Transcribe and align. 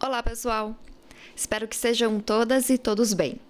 Olá, 0.00 0.22
pessoal! 0.22 0.76
Espero 1.34 1.66
que 1.66 1.74
sejam 1.74 2.20
todas 2.20 2.70
e 2.70 2.78
todos 2.78 3.12
bem. 3.12 3.40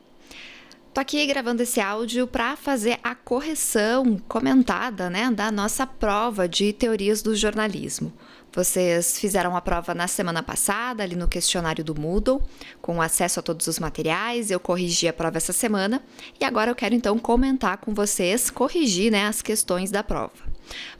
Tô 0.95 1.01
aqui 1.03 1.27
gravando 1.27 1.63
esse 1.63 1.79
áudio 1.79 2.27
para 2.27 2.57
fazer 2.57 2.99
a 3.03 3.15
correção 3.15 4.19
comentada, 4.27 5.11
né, 5.11 5.31
da 5.31 5.53
nossa 5.53 5.87
prova 5.87 6.49
de 6.49 6.73
teorias 6.73 7.21
do 7.21 7.37
jornalismo. 7.37 8.11
Vocês 8.51 9.19
fizeram 9.19 9.55
a 9.55 9.61
prova 9.61 9.95
na 9.95 10.09
semana 10.09 10.43
passada, 10.43 11.03
ali 11.03 11.15
no 11.15 11.29
questionário 11.29 11.85
do 11.85 11.95
Moodle, 11.95 12.43
com 12.81 13.03
acesso 13.03 13.41
a 13.41 13.43
todos 13.43 13.67
os 13.67 13.79
materiais. 13.79 14.51
Eu 14.51 14.59
corrigi 14.59 15.07
a 15.07 15.13
prova 15.13 15.37
essa 15.37 15.53
semana 15.53 16.03
e 16.41 16.47
agora 16.47 16.71
eu 16.71 16.75
quero 16.75 16.95
então 16.95 17.19
comentar 17.19 17.77
com 17.77 17.93
vocês, 17.93 18.49
corrigir, 18.49 19.13
né, 19.13 19.27
as 19.27 19.43
questões 19.43 19.91
da 19.91 20.03
prova. 20.03 20.49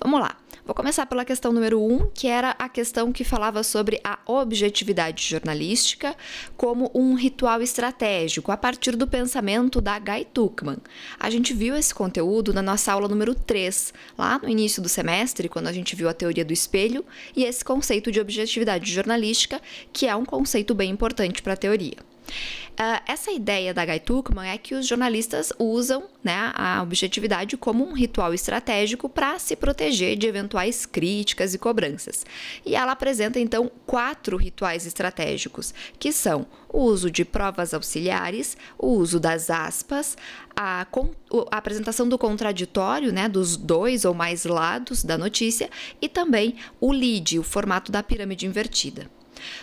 Vamos 0.01 0.21
lá. 0.21 0.37
Vou 0.69 0.75
começar 0.75 1.07
pela 1.07 1.25
questão 1.25 1.51
número 1.51 1.81
1, 1.81 1.95
um, 1.95 2.11
que 2.13 2.27
era 2.27 2.55
a 2.59 2.69
questão 2.69 3.11
que 3.11 3.25
falava 3.25 3.63
sobre 3.63 3.99
a 4.05 4.19
objetividade 4.27 5.27
jornalística 5.27 6.15
como 6.59 6.91
um 6.95 7.15
ritual 7.15 7.63
estratégico, 7.63 8.53
a 8.53 8.57
partir 8.59 8.95
do 8.95 9.07
pensamento 9.07 9.81
da 9.81 9.99
Guy 9.99 10.27
Tuckman. 10.27 10.77
A 11.19 11.31
gente 11.31 11.55
viu 11.55 11.75
esse 11.75 11.95
conteúdo 11.95 12.53
na 12.53 12.61
nossa 12.61 12.93
aula 12.93 13.09
número 13.09 13.35
3, 13.35 13.95
lá 14.19 14.39
no 14.39 14.47
início 14.47 14.83
do 14.83 14.91
semestre, 14.91 15.49
quando 15.49 15.69
a 15.69 15.73
gente 15.73 15.97
viu 15.97 16.07
a 16.07 16.13
teoria 16.13 16.45
do 16.45 16.53
espelho 16.53 17.03
e 17.35 17.45
esse 17.45 17.65
conceito 17.65 18.13
de 18.13 18.21
objetividade 18.21 18.93
jornalística, 18.93 19.63
que 19.91 20.07
é 20.07 20.15
um 20.15 20.27
conceito 20.27 20.75
bem 20.75 20.91
importante 20.91 21.41
para 21.41 21.55
a 21.55 21.57
teoria. 21.57 21.97
Uh, 22.79 23.03
essa 23.09 23.33
ideia 23.33 23.75
da 23.75 23.85
Guy 23.85 23.99
Tuckman 23.99 24.51
é 24.51 24.57
que 24.57 24.73
os 24.73 24.87
jornalistas 24.87 25.53
usam 25.59 26.05
né, 26.23 26.53
a 26.55 26.81
objetividade 26.81 27.57
como 27.57 27.85
um 27.85 27.93
ritual 27.93 28.33
estratégico 28.33 29.09
para 29.09 29.37
se 29.41 29.57
proteger 29.57 30.17
de 30.17 30.29
eventuais 30.29 30.87
críticas 30.87 31.55
e 31.55 31.59
cobranças. 31.59 32.25
E 32.65 32.77
ela 32.77 32.93
apresenta 32.93 33.41
então 33.41 33.69
quatro 33.85 34.37
rituais 34.37 34.87
estratégicos, 34.87 35.75
que 35.99 36.13
são 36.13 36.47
o 36.69 36.85
uso 36.85 37.11
de 37.11 37.25
provas 37.25 37.75
auxiliares, 37.75 38.57
o 38.79 38.87
uso 38.87 39.19
das 39.19 39.51
aspas, 39.51 40.17
a, 40.55 40.87
a 41.51 41.57
apresentação 41.57 42.09
do 42.09 42.17
contraditório, 42.17 43.13
né, 43.13 43.29
dos 43.29 43.57
dois 43.57 44.05
ou 44.05 44.15
mais 44.15 44.45
lados 44.45 45.03
da 45.03 45.19
notícia, 45.19 45.69
e 46.01 46.09
também 46.09 46.55
o 46.81 46.93
lead, 46.93 47.41
o 47.41 47.43
formato 47.43 47.91
da 47.91 48.05
pirâmide 48.05 48.47
invertida. 48.47 49.18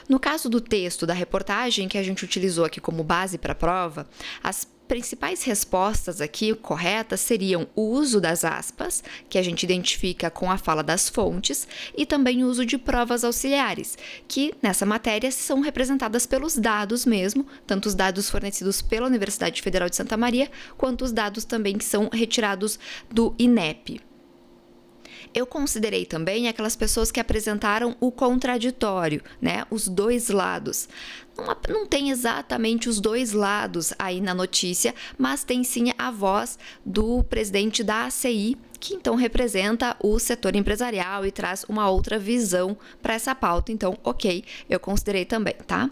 No 0.07 0.19
caso 0.19 0.49
do 0.49 0.61
texto 0.61 1.05
da 1.05 1.13
reportagem 1.13 1.87
que 1.87 1.97
a 1.97 2.03
gente 2.03 2.23
utilizou 2.23 2.65
aqui 2.65 2.79
como 2.79 3.03
base 3.03 3.37
para 3.37 3.53
a 3.53 3.55
prova, 3.55 4.07
as 4.43 4.67
principais 4.87 5.43
respostas 5.43 6.21
aqui 6.21 6.53
corretas 6.53 7.19
seriam 7.19 7.67
o 7.75 7.81
uso 7.81 8.21
das 8.21 8.45
aspas, 8.45 9.03
que 9.29 9.37
a 9.37 9.41
gente 9.41 9.63
identifica 9.63 10.29
com 10.29 10.51
a 10.51 10.57
fala 10.57 10.83
das 10.83 11.09
fontes, 11.09 11.67
e 11.97 12.05
também 12.05 12.43
o 12.43 12.47
uso 12.47 12.65
de 12.65 12.77
provas 12.77 13.23
auxiliares, 13.23 13.97
que 14.27 14.53
nessa 14.61 14.85
matéria 14.85 15.31
são 15.31 15.59
representadas 15.59 16.25
pelos 16.25 16.55
dados 16.55 17.05
mesmo, 17.05 17.45
tanto 17.65 17.87
os 17.87 17.95
dados 17.95 18.29
fornecidos 18.29 18.81
pela 18.81 19.07
Universidade 19.07 19.61
Federal 19.61 19.89
de 19.89 19.95
Santa 19.95 20.17
Maria, 20.17 20.49
quanto 20.77 21.03
os 21.03 21.11
dados 21.11 21.45
também 21.45 21.77
que 21.77 21.85
são 21.85 22.09
retirados 22.11 22.79
do 23.11 23.33
INEP. 23.37 24.01
Eu 25.35 25.45
considerei 25.45 26.05
também 26.05 26.47
aquelas 26.47 26.77
pessoas 26.77 27.11
que 27.11 27.19
apresentaram 27.19 27.97
o 27.99 28.09
contraditório, 28.09 29.21
né? 29.41 29.65
Os 29.69 29.85
dois 29.85 30.29
lados. 30.29 30.87
Não, 31.37 31.57
não 31.67 31.85
tem 31.85 32.09
exatamente 32.09 32.87
os 32.87 33.01
dois 33.01 33.33
lados 33.33 33.93
aí 33.99 34.21
na 34.21 34.33
notícia, 34.33 34.95
mas 35.17 35.43
tem 35.43 35.61
sim 35.65 35.91
a 35.97 36.09
voz 36.09 36.57
do 36.85 37.21
presidente 37.25 37.83
da 37.83 38.05
ACI, 38.05 38.57
que 38.79 38.93
então 38.93 39.15
representa 39.15 39.97
o 39.99 40.17
setor 40.19 40.55
empresarial 40.55 41.25
e 41.25 41.31
traz 41.31 41.65
uma 41.67 41.89
outra 41.89 42.17
visão 42.17 42.77
para 43.01 43.15
essa 43.15 43.35
pauta. 43.35 43.73
Então, 43.73 43.97
ok, 44.03 44.41
eu 44.69 44.79
considerei 44.79 45.25
também, 45.25 45.55
tá? 45.67 45.89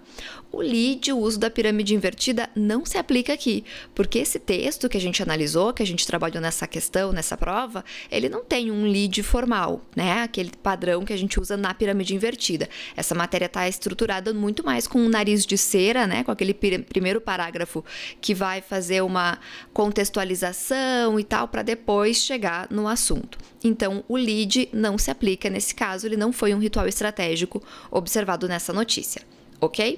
O 0.53 0.61
lead, 0.61 1.11
o 1.11 1.17
uso 1.17 1.39
da 1.39 1.49
pirâmide 1.49 1.95
invertida, 1.95 2.47
não 2.55 2.85
se 2.85 2.95
aplica 2.95 3.33
aqui, 3.33 3.65
porque 3.95 4.19
esse 4.19 4.37
texto 4.37 4.87
que 4.87 4.95
a 4.95 5.01
gente 5.01 5.23
analisou, 5.23 5.73
que 5.73 5.81
a 5.81 5.85
gente 5.85 6.05
trabalhou 6.05 6.39
nessa 6.39 6.67
questão, 6.67 7.11
nessa 7.11 7.35
prova, 7.35 7.83
ele 8.11 8.29
não 8.29 8.45
tem 8.45 8.69
um 8.69 8.85
lead 8.85 9.23
formal, 9.23 9.81
né? 9.95 10.21
Aquele 10.21 10.51
padrão 10.61 11.03
que 11.03 11.11
a 11.11 11.17
gente 11.17 11.39
usa 11.39 11.57
na 11.57 11.73
pirâmide 11.73 12.13
invertida. 12.13 12.69
Essa 12.95 13.15
matéria 13.15 13.47
está 13.47 13.67
estruturada 13.67 14.31
muito 14.31 14.63
mais 14.63 14.85
com 14.85 14.99
um 14.99 15.09
nariz 15.09 15.43
de 15.43 15.57
cera, 15.57 16.05
né? 16.05 16.23
Com 16.23 16.29
aquele 16.29 16.53
primeiro 16.53 17.19
parágrafo 17.19 17.83
que 18.21 18.35
vai 18.35 18.61
fazer 18.61 19.01
uma 19.01 19.39
contextualização 19.73 21.19
e 21.19 21.23
tal, 21.23 21.47
para 21.47 21.63
depois 21.63 22.17
chegar 22.17 22.67
no 22.69 22.87
assunto. 22.87 23.39
Então, 23.63 24.03
o 24.07 24.15
lead 24.15 24.69
não 24.71 24.99
se 24.99 25.09
aplica 25.09 25.49
nesse 25.49 25.73
caso, 25.73 26.05
ele 26.05 26.15
não 26.15 26.31
foi 26.31 26.53
um 26.53 26.59
ritual 26.59 26.87
estratégico 26.87 27.59
observado 27.89 28.47
nessa 28.47 28.71
notícia, 28.71 29.23
ok? 29.59 29.97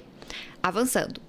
Avançando. 0.62 1.25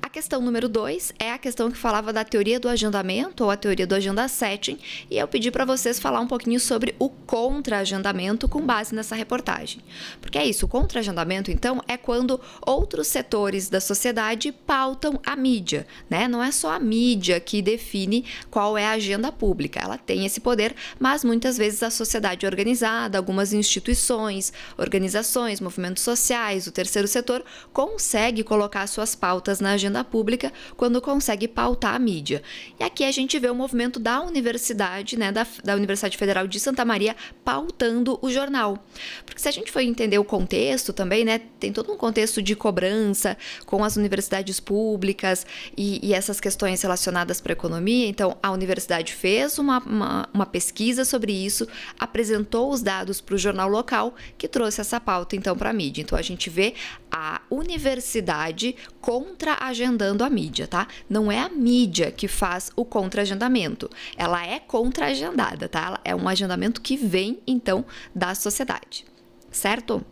A 0.00 0.08
questão 0.08 0.40
número 0.40 0.68
2 0.68 1.12
é 1.18 1.32
a 1.32 1.38
questão 1.38 1.70
que 1.70 1.78
falava 1.78 2.12
da 2.12 2.24
teoria 2.24 2.58
do 2.58 2.68
agendamento 2.68 3.44
ou 3.44 3.50
a 3.50 3.56
teoria 3.56 3.86
do 3.86 3.94
agenda 3.94 4.26
setting, 4.28 4.78
e 5.10 5.18
eu 5.18 5.28
pedi 5.28 5.50
para 5.50 5.64
vocês 5.64 5.98
falar 5.98 6.20
um 6.20 6.26
pouquinho 6.26 6.60
sobre 6.60 6.94
o 6.98 7.08
contra-agendamento 7.08 8.48
com 8.48 8.60
base 8.60 8.94
nessa 8.94 9.14
reportagem. 9.14 9.80
Porque 10.20 10.38
é 10.38 10.44
isso, 10.44 10.66
o 10.66 10.68
contra-agendamento, 10.68 11.50
então, 11.50 11.82
é 11.88 11.96
quando 11.96 12.40
outros 12.66 13.06
setores 13.06 13.68
da 13.68 13.80
sociedade 13.80 14.52
pautam 14.52 15.20
a 15.24 15.36
mídia, 15.36 15.86
né? 16.08 16.28
Não 16.28 16.42
é 16.42 16.50
só 16.50 16.72
a 16.72 16.78
mídia 16.78 17.40
que 17.40 17.60
define 17.60 18.24
qual 18.50 18.76
é 18.78 18.86
a 18.86 18.92
agenda 18.92 19.32
pública, 19.32 19.80
ela 19.80 19.98
tem 19.98 20.24
esse 20.24 20.40
poder, 20.40 20.74
mas 20.98 21.24
muitas 21.24 21.56
vezes 21.56 21.82
a 21.82 21.90
sociedade 21.90 22.46
organizada, 22.46 23.18
algumas 23.18 23.52
instituições, 23.52 24.52
organizações, 24.78 25.60
movimentos 25.60 26.02
sociais, 26.02 26.66
o 26.66 26.72
terceiro 26.72 27.08
setor 27.08 27.44
consegue 27.72 28.42
colocar 28.42 28.86
suas 28.86 29.14
pautas 29.14 29.60
na 29.60 29.71
agenda 29.74 30.04
pública 30.04 30.52
quando 30.76 31.00
consegue 31.00 31.48
pautar 31.48 31.94
a 31.94 31.98
mídia. 31.98 32.42
E 32.78 32.84
aqui 32.84 33.04
a 33.04 33.12
gente 33.12 33.38
vê 33.38 33.48
o 33.50 33.54
movimento 33.54 33.98
da 33.98 34.20
universidade, 34.20 35.18
né, 35.18 35.32
da, 35.32 35.46
da 35.64 35.74
Universidade 35.74 36.16
Federal 36.16 36.46
de 36.46 36.58
Santa 36.58 36.84
Maria, 36.84 37.16
pautando 37.44 38.18
o 38.22 38.30
jornal. 38.30 38.84
Porque 39.24 39.40
se 39.40 39.48
a 39.48 39.52
gente 39.52 39.70
for 39.70 39.80
entender 39.80 40.18
o 40.18 40.24
contexto 40.24 40.92
também, 40.92 41.24
né, 41.24 41.40
tem 41.58 41.72
todo 41.72 41.92
um 41.92 41.96
contexto 41.96 42.42
de 42.42 42.54
cobrança 42.54 43.36
com 43.66 43.84
as 43.84 43.96
universidades 43.96 44.60
públicas 44.60 45.46
e, 45.76 46.06
e 46.06 46.14
essas 46.14 46.40
questões 46.40 46.82
relacionadas 46.82 47.40
para 47.40 47.52
a 47.52 47.54
economia. 47.54 48.08
Então, 48.08 48.36
a 48.42 48.50
universidade 48.50 49.12
fez 49.12 49.58
uma, 49.58 49.78
uma, 49.78 50.28
uma 50.32 50.46
pesquisa 50.46 51.04
sobre 51.04 51.32
isso, 51.32 51.66
apresentou 51.98 52.70
os 52.70 52.82
dados 52.82 53.20
para 53.20 53.34
o 53.34 53.38
jornal 53.38 53.68
local, 53.68 54.14
que 54.36 54.48
trouxe 54.48 54.80
essa 54.80 55.00
pauta 55.00 55.36
então 55.36 55.56
para 55.56 55.70
a 55.70 55.72
mídia. 55.72 56.02
Então, 56.02 56.18
a 56.18 56.22
gente 56.22 56.50
vê 56.50 56.74
a 57.10 57.42
universidade 57.50 58.74
contra 59.00 59.54
agendando 59.68 60.24
a 60.24 60.30
mídia, 60.30 60.66
tá? 60.66 60.88
Não 61.08 61.30
é 61.30 61.38
a 61.38 61.48
mídia 61.48 62.10
que 62.10 62.26
faz 62.26 62.70
o 62.74 62.84
contra-agendamento. 62.84 63.88
Ela 64.16 64.44
é 64.44 64.58
contra-agendada, 64.58 65.68
tá? 65.68 66.00
É 66.04 66.14
um 66.14 66.28
agendamento 66.28 66.80
que 66.80 66.96
vem, 66.96 67.38
então, 67.46 67.84
da 68.14 68.34
sociedade. 68.34 69.04
Certo? 69.50 70.04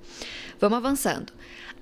Vamos 0.60 0.78
avançando. 0.78 1.32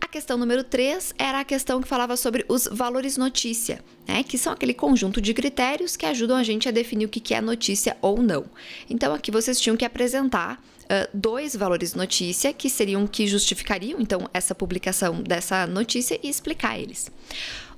A 0.00 0.06
questão 0.06 0.38
número 0.38 0.62
3 0.62 1.12
era 1.18 1.40
a 1.40 1.44
questão 1.44 1.82
que 1.82 1.88
falava 1.88 2.16
sobre 2.16 2.44
os 2.48 2.68
valores 2.70 3.16
notícia, 3.16 3.84
né? 4.06 4.22
Que 4.22 4.38
são 4.38 4.52
aquele 4.52 4.72
conjunto 4.72 5.20
de 5.20 5.34
critérios 5.34 5.96
que 5.96 6.06
ajudam 6.06 6.36
a 6.36 6.44
gente 6.44 6.68
a 6.68 6.72
definir 6.72 7.06
o 7.06 7.08
que 7.08 7.34
é 7.34 7.40
notícia 7.40 7.96
ou 8.00 8.22
não. 8.22 8.46
Então, 8.88 9.12
aqui 9.12 9.30
vocês 9.30 9.60
tinham 9.60 9.76
que 9.76 9.84
apresentar 9.84 10.62
Uh, 10.88 11.06
dois 11.12 11.54
valores 11.54 11.92
notícia 11.92 12.50
que 12.50 12.70
seriam 12.70 13.06
que 13.06 13.26
justificariam 13.26 14.00
então 14.00 14.28
essa 14.32 14.54
publicação 14.54 15.22
dessa 15.22 15.66
notícia 15.66 16.18
e 16.22 16.28
explicar 16.30 16.78
eles. 16.78 17.10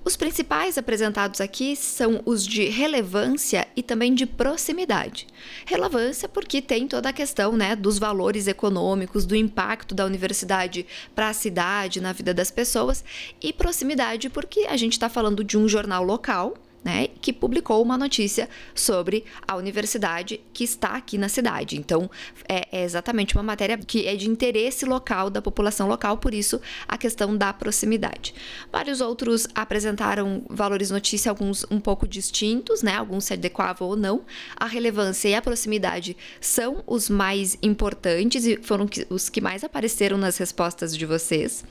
Os 0.03 0.17
principais 0.17 0.79
apresentados 0.79 1.43
aqui 1.43 1.77
são 1.77 2.23
os 2.25 2.47
de 2.47 2.65
relevância 2.65 3.69
e 3.77 3.83
também 3.83 4.15
de 4.15 4.25
proximidade. 4.25 5.27
Relevância 5.67 6.27
porque 6.27 6.63
tem 6.63 6.89
toda 6.89 7.11
a 7.11 7.13
questão 7.13 7.53
né, 7.53 7.77
dos 7.77 7.99
valores 7.99 8.47
econômicos, 8.47 9.27
do 9.27 9.37
impacto 9.37 9.95
da 9.95 10.07
universidade 10.07 10.87
para 11.15 11.29
a 11.29 11.35
cidade, 11.35 12.01
na 12.01 12.15
vida 12.15 12.33
das 12.33 12.51
pessoas, 12.51 13.05
e 13.43 13.53
proximidade 13.53 14.31
porque 14.31 14.61
a 14.71 14.77
gente 14.77 14.93
está 14.93 15.11
falando 15.11 15.45
de 15.45 15.59
um 15.59 15.69
jornal 15.69 16.03
local 16.03 16.55
né, 16.85 17.09
que 17.21 17.33
publicou 17.33 17.83
uma 17.83 17.99
notícia 17.99 18.49
sobre 18.75 19.25
a 19.47 19.57
universidade 19.57 20.41
que 20.53 20.65
está 20.65 20.91
aqui 20.91 21.19
na 21.19 21.29
cidade. 21.29 21.77
Então, 21.77 22.11
é, 22.49 22.67
é, 22.73 22.85
exatamente 22.85 23.35
uma 23.37 23.43
matéria 23.43 23.77
que 23.77 24.07
é 24.07 24.17
de 24.17 24.29
interesse 24.29 24.85
local 24.85 25.29
da 25.29 25.43
população 25.43 25.89
local, 25.89 26.17
por 26.19 26.33
isso 26.33 26.61
a 26.89 26.97
questão 26.97 27.37
da 27.37 27.53
proximidade. 27.53 28.35
Vários 28.73 29.01
outros 29.01 29.47
apresentaram 29.55 30.43
valores 30.49 30.91
notícia, 30.91 31.31
alguns 31.31 31.67
um 31.71 31.81
pouco 31.81 32.09
distintos, 32.09 32.83
né, 32.83 32.97
alguns 32.97 33.25
se 33.25 33.35
adequavam 33.35 33.89
ou 33.89 33.97
não. 33.97 34.25
A 34.57 34.67
relevância 34.67 35.29
e 35.29 35.35
a 35.35 35.43
proximidade 35.43 36.17
são 36.41 36.83
os 36.87 37.11
mais 37.11 37.59
importantes 37.63 38.45
e 38.47 38.57
foram 38.63 38.89
os 39.11 39.29
que 39.29 39.41
mais 39.41 39.65
apareceram 39.65 40.17
nas 40.17 40.39
respostas 40.39 40.97
de 40.97 41.05
vocês. 41.05 41.65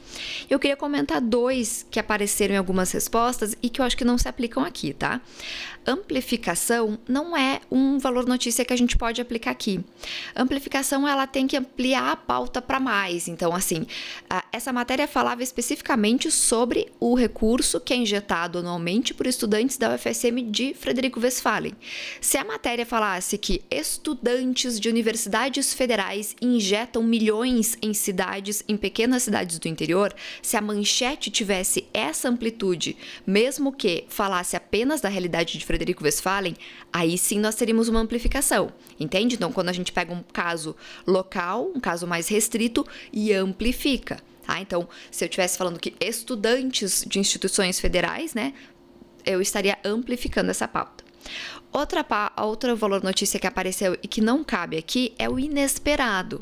Eu 0.49 0.59
queria 0.59 0.77
comentar 0.77 1.19
dois 1.19 1.85
que 1.89 1.99
apareceram 1.99 2.53
em 2.53 2.57
algumas 2.57 2.91
respostas 2.91 3.55
e 3.61 3.69
que 3.69 3.81
eu 3.81 3.85
acho 3.85 3.97
que 3.97 4.05
não 4.05 4.17
se 4.17 4.27
aplicam 4.27 4.63
aqui, 4.63 4.93
tá? 4.99 5.21
Amplificação 5.85 6.99
não 7.07 7.35
é 7.35 7.61
um 7.71 7.97
valor 7.97 8.25
notícia 8.25 8.63
que 8.63 8.73
a 8.73 8.77
gente 8.77 8.97
pode 8.97 9.21
aplicar 9.21 9.51
aqui. 9.51 9.79
Amplificação 10.35 11.07
ela 11.07 11.25
tem 11.25 11.47
que 11.47 11.57
ampliar 11.57 12.11
a 12.11 12.15
pauta 12.15 12.61
para 12.61 12.79
mais. 12.79 13.27
Então, 13.27 13.55
assim, 13.55 13.85
essa 14.51 14.71
matéria 14.71 15.07
falava 15.07 15.41
especificamente 15.41 16.29
sobre 16.29 16.91
o 16.99 17.15
recurso 17.15 17.79
que 17.79 17.93
é 17.93 17.97
injetado 17.97 18.59
anualmente 18.59 19.13
por 19.13 19.25
estudantes 19.25 19.77
da 19.77 19.93
UFSM 19.95 20.49
de 20.49 20.73
Frederico 20.73 21.19
Westphalen. 21.19 21.73
Se 22.21 22.37
a 22.37 22.43
matéria 22.43 22.85
falasse 22.85 23.37
que 23.37 23.61
estudantes 23.71 24.79
de 24.79 24.89
universidades 24.89 25.73
federais 25.73 26.35
injetam 26.41 27.03
milhões 27.03 27.77
em 27.81 27.93
cidades, 27.93 28.63
em 28.67 28.77
pequenas 28.77 29.23
cidades 29.23 29.57
do 29.59 29.67
interior, 29.67 30.13
se 30.41 30.57
a 30.57 30.61
manchete 30.61 31.31
tivesse 31.31 31.87
essa 31.93 32.29
amplitude, 32.29 32.95
mesmo 33.25 33.71
que 33.71 34.05
falasse 34.07 34.55
apenas 34.55 35.01
da 35.01 35.09
realidade 35.09 35.57
de 35.57 35.65
Frederico 35.69 36.03
Westphalen, 36.03 36.55
aí 36.91 37.15
sim 37.15 37.39
nós 37.39 37.53
teríamos 37.53 37.87
uma 37.89 37.99
amplificação, 37.99 38.73
entende? 38.99 39.35
Então, 39.35 39.51
quando 39.51 39.69
a 39.69 39.71
gente 39.71 39.91
pega 39.91 40.11
um 40.11 40.23
caso 40.33 40.75
local, 41.05 41.71
um 41.75 41.79
caso 41.79 42.07
mais 42.07 42.27
restrito 42.27 42.83
e 43.13 43.31
amplifica. 43.31 44.19
Tá? 44.47 44.59
Então, 44.59 44.89
se 45.11 45.23
eu 45.23 45.27
estivesse 45.27 45.59
falando 45.59 45.79
que 45.79 45.93
estudantes 45.99 47.05
de 47.07 47.19
instituições 47.19 47.79
federais, 47.79 48.33
né, 48.33 48.51
eu 49.23 49.39
estaria 49.39 49.77
amplificando 49.85 50.49
essa 50.49 50.67
pauta. 50.67 51.03
Outra, 51.71 52.05
outro 52.37 52.75
valor 52.75 53.03
notícia 53.03 53.39
que 53.39 53.47
apareceu 53.47 53.97
e 54.01 54.07
que 54.07 54.21
não 54.21 54.43
cabe 54.43 54.77
aqui 54.77 55.13
é 55.17 55.29
o 55.29 55.37
inesperado 55.39 56.41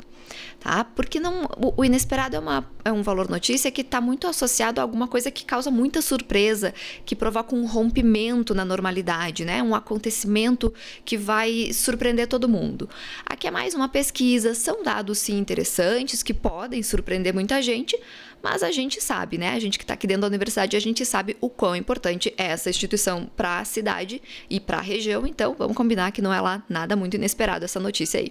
tá? 0.60 0.84
Porque 0.84 1.20
não, 1.20 1.48
o, 1.76 1.84
inesperado 1.84 2.36
é, 2.36 2.38
uma, 2.38 2.70
é 2.84 2.92
um 2.92 3.02
valor 3.02 3.28
notícia 3.28 3.70
que 3.70 3.80
está 3.80 4.00
muito 4.00 4.26
associado 4.26 4.80
a 4.80 4.82
alguma 4.82 5.06
coisa 5.06 5.30
que 5.30 5.44
causa 5.44 5.70
muita 5.70 6.02
surpresa, 6.02 6.74
que 7.04 7.14
provoca 7.14 7.54
um 7.54 7.66
rompimento 7.66 8.54
na 8.54 8.64
normalidade, 8.64 9.44
né? 9.44 9.62
Um 9.62 9.74
acontecimento 9.74 10.72
que 11.04 11.16
vai 11.16 11.72
surpreender 11.72 12.26
todo 12.26 12.48
mundo. 12.48 12.88
Aqui 13.24 13.46
é 13.46 13.50
mais 13.50 13.74
uma 13.74 13.88
pesquisa, 13.88 14.54
são 14.54 14.82
dados 14.82 15.18
sim 15.18 15.38
interessantes 15.38 16.22
que 16.22 16.34
podem 16.34 16.82
surpreender 16.82 17.32
muita 17.32 17.60
gente, 17.62 17.98
mas 18.42 18.62
a 18.62 18.70
gente 18.70 19.00
sabe, 19.00 19.38
né? 19.38 19.50
A 19.50 19.60
gente 19.60 19.78
que 19.78 19.84
está 19.84 19.94
aqui 19.94 20.06
dentro 20.06 20.22
da 20.22 20.28
universidade, 20.28 20.76
a 20.76 20.80
gente 20.80 21.04
sabe 21.04 21.36
o 21.40 21.48
quão 21.48 21.74
importante 21.74 22.32
é 22.36 22.46
essa 22.46 22.70
instituição 22.70 23.30
para 23.36 23.60
a 23.60 23.64
cidade 23.64 24.22
e 24.48 24.60
para 24.60 24.78
a 24.78 24.82
região, 24.82 25.26
então 25.26 25.54
vamos 25.58 25.76
combinar 25.76 26.12
que 26.12 26.22
não 26.22 26.32
é 26.32 26.40
lá 26.40 26.62
nada 26.68 26.96
muito 26.96 27.14
inesperado 27.14 27.64
essa 27.64 27.80
notícia 27.80 28.20
aí. 28.20 28.30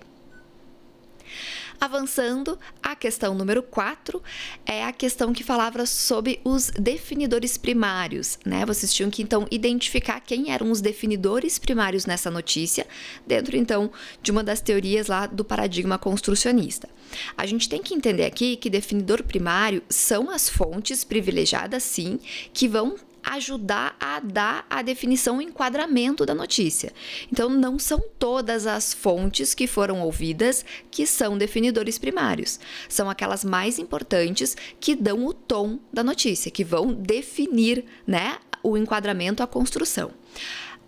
Avançando, 1.80 2.58
a 2.82 2.96
questão 2.96 3.36
número 3.36 3.62
4 3.62 4.22
é 4.66 4.84
a 4.84 4.92
questão 4.92 5.32
que 5.32 5.44
falava 5.44 5.86
sobre 5.86 6.40
os 6.44 6.72
definidores 6.72 7.56
primários, 7.56 8.40
né? 8.44 8.66
Vocês 8.66 8.92
tinham 8.92 9.12
que 9.12 9.22
então 9.22 9.46
identificar 9.52 10.20
quem 10.20 10.52
eram 10.52 10.72
os 10.72 10.82
definidores 10.82 11.60
primários 11.60 12.08
nessa 12.08 12.32
notícia, 12.32 12.88
dentro 13.28 13.56
então 13.56 13.92
de 14.24 14.32
uma 14.32 14.44
das 14.44 14.60
teorias 14.60 15.08
lá 15.08 15.28
do 15.28 15.46
paradigma 15.46 16.00
construcionista. 16.00 16.90
A 17.38 17.46
gente 17.46 17.70
tem 17.70 17.82
que 17.82 17.94
entender 17.94 18.26
aqui 18.26 18.56
que 18.56 18.70
definidor 18.70 19.24
primário 19.24 19.84
são 19.88 20.32
as 20.32 20.50
fontes 20.50 21.04
privilegiadas, 21.04 21.84
sim, 21.84 22.20
que 22.52 22.68
vão 22.68 22.96
ajudar 23.28 23.96
a 24.00 24.20
dar 24.20 24.66
a 24.70 24.82
definição 24.82 25.42
e 25.42 25.46
enquadramento 25.46 26.26
da 26.26 26.34
notícia. 26.34 26.94
Então, 27.32 27.50
não 27.50 27.78
são 27.78 28.02
todas 28.18 28.66
as 28.66 28.94
fontes 28.94 29.54
que 29.54 29.68
foram 29.68 30.02
ouvidas 30.02 30.64
que 30.90 31.06
são 31.06 31.38
definidores 31.38 31.98
primários. 31.98 32.60
São 32.88 33.10
aquelas 33.10 33.44
mais 33.44 33.80
importantes 33.80 34.56
que 34.80 34.96
dão 34.96 35.26
o 35.26 35.34
tom 35.34 35.80
da 35.92 36.04
notícia, 36.04 36.52
que 36.52 36.64
vão 36.64 36.94
definir 36.94 37.86
né, 38.06 38.38
o 38.64 38.78
enquadramento, 38.78 39.44
a 39.44 39.48
construção. 39.48 40.12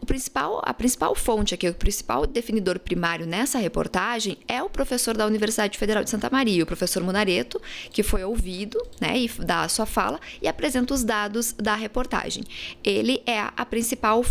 O 0.01 0.05
principal, 0.05 0.61
a 0.63 0.73
principal 0.73 1.13
fonte 1.13 1.53
aqui, 1.53 1.67
o 1.67 1.73
principal 1.73 2.25
definidor 2.25 2.79
primário 2.79 3.27
nessa 3.27 3.59
reportagem 3.59 4.37
é 4.47 4.63
o 4.63 4.69
professor 4.69 5.15
da 5.15 5.25
Universidade 5.25 5.77
Federal 5.77 6.03
de 6.03 6.09
Santa 6.09 6.29
Maria, 6.29 6.63
o 6.63 6.65
professor 6.65 7.03
Munareto, 7.03 7.61
que 7.91 8.01
foi 8.01 8.23
ouvido, 8.23 8.81
né, 8.99 9.19
e 9.19 9.27
dá 9.27 9.61
a 9.61 9.69
sua 9.69 9.85
fala 9.85 10.19
e 10.41 10.47
apresenta 10.47 10.93
os 10.93 11.03
dados 11.03 11.51
da 11.51 11.75
reportagem. 11.75 12.43
Ele 12.83 13.21
é 13.25 13.39
a 13.39 13.65
principal, 13.65 14.23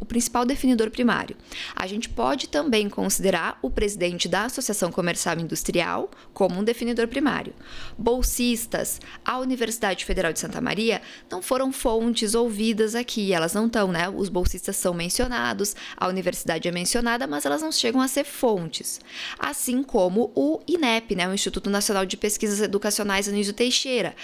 o 0.00 0.04
principal 0.04 0.44
definidor 0.44 0.90
primário. 0.90 1.36
A 1.74 1.86
gente 1.86 2.08
pode 2.08 2.48
também 2.48 2.90
considerar 2.90 3.58
o 3.62 3.70
presidente 3.70 4.28
da 4.28 4.46
Associação 4.46 4.90
Comercial 4.90 5.38
Industrial 5.38 6.10
como 6.34 6.58
um 6.58 6.64
definidor 6.64 7.06
primário. 7.06 7.54
Bolsistas, 7.96 9.00
a 9.24 9.38
Universidade 9.38 10.04
Federal 10.04 10.32
de 10.32 10.40
Santa 10.40 10.60
Maria 10.60 11.00
não 11.30 11.40
foram 11.40 11.72
fontes 11.72 12.34
ouvidas 12.34 12.96
aqui, 12.96 13.32
elas 13.32 13.54
não 13.54 13.66
estão, 13.66 13.92
né? 13.92 14.08
Os 14.08 14.28
bolsistas 14.28 14.76
são 14.76 14.92
mencionados 14.92 15.11
mencionados, 15.12 15.76
a 15.94 16.08
universidade 16.08 16.66
é 16.66 16.72
mencionada, 16.72 17.26
mas 17.26 17.44
elas 17.44 17.60
não 17.60 17.70
chegam 17.70 18.00
a 18.00 18.08
ser 18.08 18.24
fontes. 18.24 18.98
Assim 19.38 19.82
como 19.82 20.32
o 20.34 20.60
INEP, 20.66 21.14
né, 21.14 21.28
o 21.28 21.34
Instituto 21.34 21.68
Nacional 21.68 22.06
de 22.06 22.16
Pesquisas 22.16 22.60
Educacionais 22.60 23.28
Anísio 23.28 23.52
Teixeira. 23.52 24.14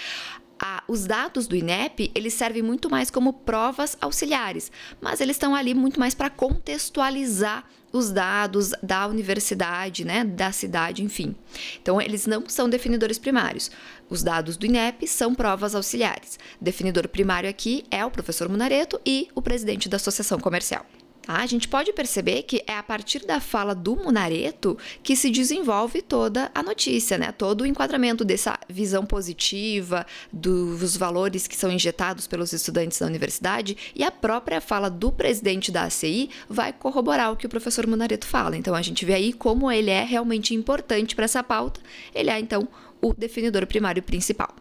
Ah, 0.61 0.83
os 0.89 1.05
dados 1.05 1.47
do 1.47 1.55
INEP 1.55 2.11
eles 2.13 2.33
servem 2.33 2.61
muito 2.61 2.89
mais 2.89 3.09
como 3.09 3.31
provas 3.31 3.95
auxiliares, 4.01 4.69
mas 4.99 5.21
eles 5.21 5.35
estão 5.35 5.55
ali 5.55 5.73
muito 5.73 5.99
mais 5.99 6.13
para 6.13 6.29
contextualizar 6.29 7.63
os 7.91 8.11
dados 8.11 8.71
da 8.83 9.07
universidade, 9.07 10.03
né, 10.05 10.23
da 10.23 10.51
cidade, 10.51 11.03
enfim. 11.03 11.35
Então, 11.81 11.99
eles 11.99 12.27
não 12.27 12.47
são 12.47 12.69
definidores 12.69 13.17
primários. 13.17 13.71
Os 14.09 14.23
dados 14.23 14.57
do 14.57 14.65
INEP 14.65 15.07
são 15.07 15.35
provas 15.35 15.75
auxiliares. 15.75 16.39
Definidor 16.59 17.07
primário 17.07 17.49
aqui 17.49 17.83
é 17.91 18.03
o 18.03 18.09
professor 18.09 18.49
Munareto 18.49 18.99
e 19.05 19.27
o 19.35 19.41
presidente 19.41 19.87
da 19.87 19.97
associação 19.97 20.39
comercial. 20.39 20.85
A 21.31 21.45
gente 21.45 21.67
pode 21.67 21.93
perceber 21.93 22.41
que 22.41 22.63
é 22.65 22.75
a 22.75 22.81
partir 22.81 23.23
da 23.23 23.39
fala 23.39 23.75
do 23.75 23.95
Munareto 23.95 24.75
que 25.03 25.15
se 25.15 25.29
desenvolve 25.29 26.01
toda 26.01 26.49
a 26.55 26.63
notícia, 26.63 27.19
né? 27.19 27.31
Todo 27.31 27.61
o 27.61 27.65
enquadramento 27.67 28.25
dessa 28.25 28.57
visão 28.67 29.05
positiva 29.05 30.07
dos 30.33 30.97
valores 30.97 31.45
que 31.45 31.55
são 31.55 31.71
injetados 31.71 32.25
pelos 32.25 32.51
estudantes 32.51 32.97
da 32.97 33.05
universidade 33.05 33.77
e 33.93 34.03
a 34.03 34.09
própria 34.09 34.59
fala 34.59 34.89
do 34.89 35.11
presidente 35.11 35.71
da 35.71 35.83
ACI 35.83 36.31
vai 36.49 36.73
corroborar 36.73 37.31
o 37.31 37.37
que 37.37 37.45
o 37.45 37.49
professor 37.49 37.85
Munareto 37.85 38.25
fala. 38.25 38.57
Então 38.57 38.73
a 38.73 38.81
gente 38.81 39.05
vê 39.05 39.13
aí 39.13 39.31
como 39.31 39.71
ele 39.71 39.91
é 39.91 40.03
realmente 40.03 40.55
importante 40.55 41.15
para 41.15 41.25
essa 41.25 41.43
pauta. 41.43 41.79
Ele 42.15 42.31
é 42.31 42.39
então 42.39 42.67
o 43.01 43.13
definidor 43.13 43.65
primário 43.67 44.03
principal. 44.03 44.53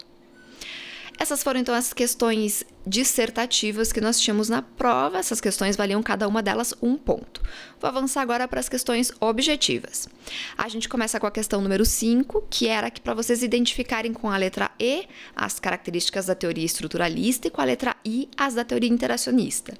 Essas 1.18 1.42
foram 1.42 1.58
então 1.58 1.74
as 1.74 1.92
questões 1.92 2.64
dissertativas 2.86 3.92
que 3.92 4.00
nós 4.00 4.20
tínhamos 4.20 4.48
na 4.48 4.62
prova. 4.62 5.18
Essas 5.18 5.40
questões 5.40 5.76
valiam 5.76 6.02
cada 6.02 6.26
uma 6.26 6.42
delas 6.42 6.72
um 6.80 6.96
ponto. 6.96 7.42
Vou 7.80 7.88
avançar 7.88 8.22
agora 8.22 8.48
para 8.48 8.60
as 8.60 8.68
questões 8.68 9.12
objetivas. 9.20 10.08
A 10.56 10.68
gente 10.68 10.88
começa 10.88 11.20
com 11.20 11.26
a 11.26 11.30
questão 11.30 11.60
número 11.60 11.84
5, 11.84 12.46
que 12.48 12.66
era 12.68 12.90
que 12.90 13.00
para 13.00 13.14
vocês 13.14 13.42
identificarem 13.42 14.12
com 14.12 14.30
a 14.30 14.36
letra 14.36 14.70
E 14.78 15.06
as 15.34 15.58
características 15.58 16.26
da 16.26 16.34
teoria 16.34 16.64
estruturalista 16.64 17.48
e 17.48 17.50
com 17.50 17.60
a 17.60 17.64
letra 17.64 17.96
I 18.04 18.28
as 18.37 18.54
da 18.54 18.64
teoria 18.64 18.88
interacionista. 18.88 19.75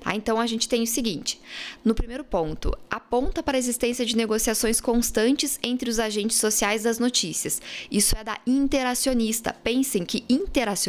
Tá? 0.00 0.14
Então 0.14 0.40
a 0.40 0.46
gente 0.46 0.68
tem 0.68 0.82
o 0.82 0.86
seguinte: 0.86 1.40
no 1.84 1.94
primeiro 1.94 2.24
ponto, 2.24 2.76
aponta 2.88 3.42
para 3.42 3.56
a 3.56 3.58
existência 3.58 4.06
de 4.06 4.16
negociações 4.16 4.80
constantes 4.80 5.58
entre 5.62 5.90
os 5.90 5.98
agentes 5.98 6.38
sociais 6.38 6.84
das 6.84 6.98
notícias. 6.98 7.60
Isso 7.90 8.16
é 8.16 8.24
da 8.24 8.38
interacionista. 8.46 9.52
Pensem 9.52 10.04
que 10.04 10.24
interacionista 10.28 10.83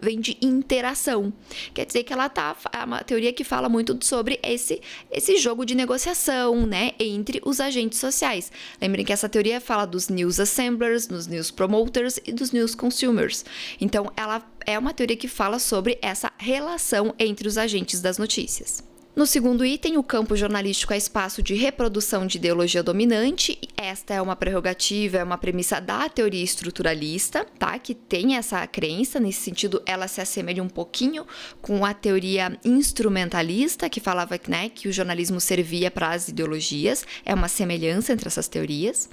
vem 0.00 0.20
de 0.20 0.36
interação. 0.40 1.32
Quer 1.74 1.86
dizer 1.86 2.04
que 2.04 2.12
ela 2.12 2.28
tá 2.28 2.56
é 2.72 2.84
uma 2.84 3.02
teoria 3.02 3.32
que 3.32 3.44
fala 3.44 3.68
muito 3.68 3.98
sobre 4.04 4.38
esse 4.42 4.80
esse 5.10 5.36
jogo 5.36 5.64
de 5.64 5.74
negociação, 5.74 6.66
né, 6.66 6.92
entre 6.98 7.40
os 7.44 7.60
agentes 7.60 7.98
sociais. 7.98 8.52
Lembrem 8.80 9.04
que 9.04 9.12
essa 9.12 9.28
teoria 9.28 9.60
fala 9.60 9.86
dos 9.86 10.08
news 10.08 10.38
assemblers, 10.38 11.06
dos 11.06 11.26
news 11.26 11.50
promoters 11.50 12.18
e 12.24 12.32
dos 12.32 12.52
news 12.52 12.74
consumers. 12.74 13.44
Então, 13.80 14.10
ela 14.16 14.42
é 14.66 14.78
uma 14.78 14.92
teoria 14.92 15.16
que 15.16 15.28
fala 15.28 15.58
sobre 15.58 15.98
essa 16.02 16.32
relação 16.38 17.14
entre 17.18 17.48
os 17.48 17.58
agentes 17.58 18.00
das 18.00 18.18
notícias. 18.18 18.82
No 19.14 19.26
segundo 19.26 19.62
item, 19.62 19.98
o 19.98 20.02
campo 20.02 20.34
jornalístico 20.34 20.94
é 20.94 20.96
espaço 20.96 21.42
de 21.42 21.52
reprodução 21.52 22.26
de 22.26 22.38
ideologia 22.38 22.82
dominante. 22.82 23.58
Esta 23.76 24.14
é 24.14 24.22
uma 24.22 24.34
prerrogativa, 24.34 25.18
é 25.18 25.22
uma 25.22 25.36
premissa 25.36 25.78
da 25.82 26.08
teoria 26.08 26.42
estruturalista, 26.42 27.44
tá? 27.58 27.78
Que 27.78 27.94
tem 27.94 28.36
essa 28.36 28.66
crença, 28.66 29.20
nesse 29.20 29.42
sentido, 29.42 29.82
ela 29.84 30.08
se 30.08 30.22
assemelha 30.22 30.62
um 30.62 30.68
pouquinho 30.68 31.26
com 31.60 31.84
a 31.84 31.92
teoria 31.92 32.58
instrumentalista, 32.64 33.86
que 33.90 34.00
falava 34.00 34.40
né, 34.48 34.70
que 34.70 34.88
o 34.88 34.92
jornalismo 34.92 35.42
servia 35.42 35.90
para 35.90 36.12
as 36.12 36.28
ideologias. 36.28 37.04
É 37.22 37.34
uma 37.34 37.48
semelhança 37.48 38.14
entre 38.14 38.28
essas 38.28 38.48
teorias. 38.48 39.10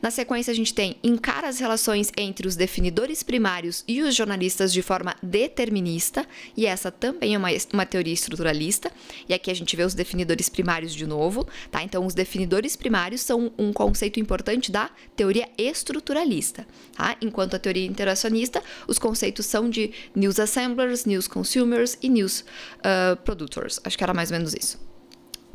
Na 0.00 0.12
sequência, 0.12 0.52
a 0.52 0.54
gente 0.54 0.72
tem 0.72 0.94
encara 1.02 1.48
as 1.48 1.58
relações 1.58 2.12
entre 2.16 2.46
os 2.46 2.54
definidores 2.54 3.24
primários 3.24 3.82
e 3.88 4.02
os 4.02 4.14
jornalistas 4.14 4.72
de 4.72 4.82
forma 4.82 5.16
determinista, 5.20 6.24
e 6.56 6.64
essa 6.64 6.92
também 6.92 7.34
é 7.34 7.38
uma, 7.38 7.48
uma 7.72 7.84
teoria 7.84 8.14
estruturalista. 8.14 8.88
E 9.32 9.34
aqui 9.34 9.50
a 9.50 9.54
gente 9.54 9.74
vê 9.74 9.82
os 9.82 9.94
definidores 9.94 10.50
primários 10.50 10.94
de 10.94 11.06
novo, 11.06 11.48
tá? 11.70 11.82
Então, 11.82 12.04
os 12.04 12.12
definidores 12.12 12.76
primários 12.76 13.22
são 13.22 13.50
um 13.56 13.72
conceito 13.72 14.20
importante 14.20 14.70
da 14.70 14.90
teoria 15.16 15.48
estruturalista, 15.56 16.66
tá? 16.94 17.16
Enquanto 17.18 17.56
a 17.56 17.58
teoria 17.58 17.86
interacionista, 17.86 18.62
os 18.86 18.98
conceitos 18.98 19.46
são 19.46 19.70
de 19.70 19.90
news 20.14 20.38
assemblers, 20.38 21.06
news 21.06 21.26
consumers 21.26 21.96
e 22.02 22.10
news 22.10 22.44
uh, 22.80 23.16
producers. 23.24 23.80
Acho 23.84 23.96
que 23.96 24.04
era 24.04 24.12
mais 24.12 24.30
ou 24.30 24.36
menos 24.36 24.52
isso 24.52 24.91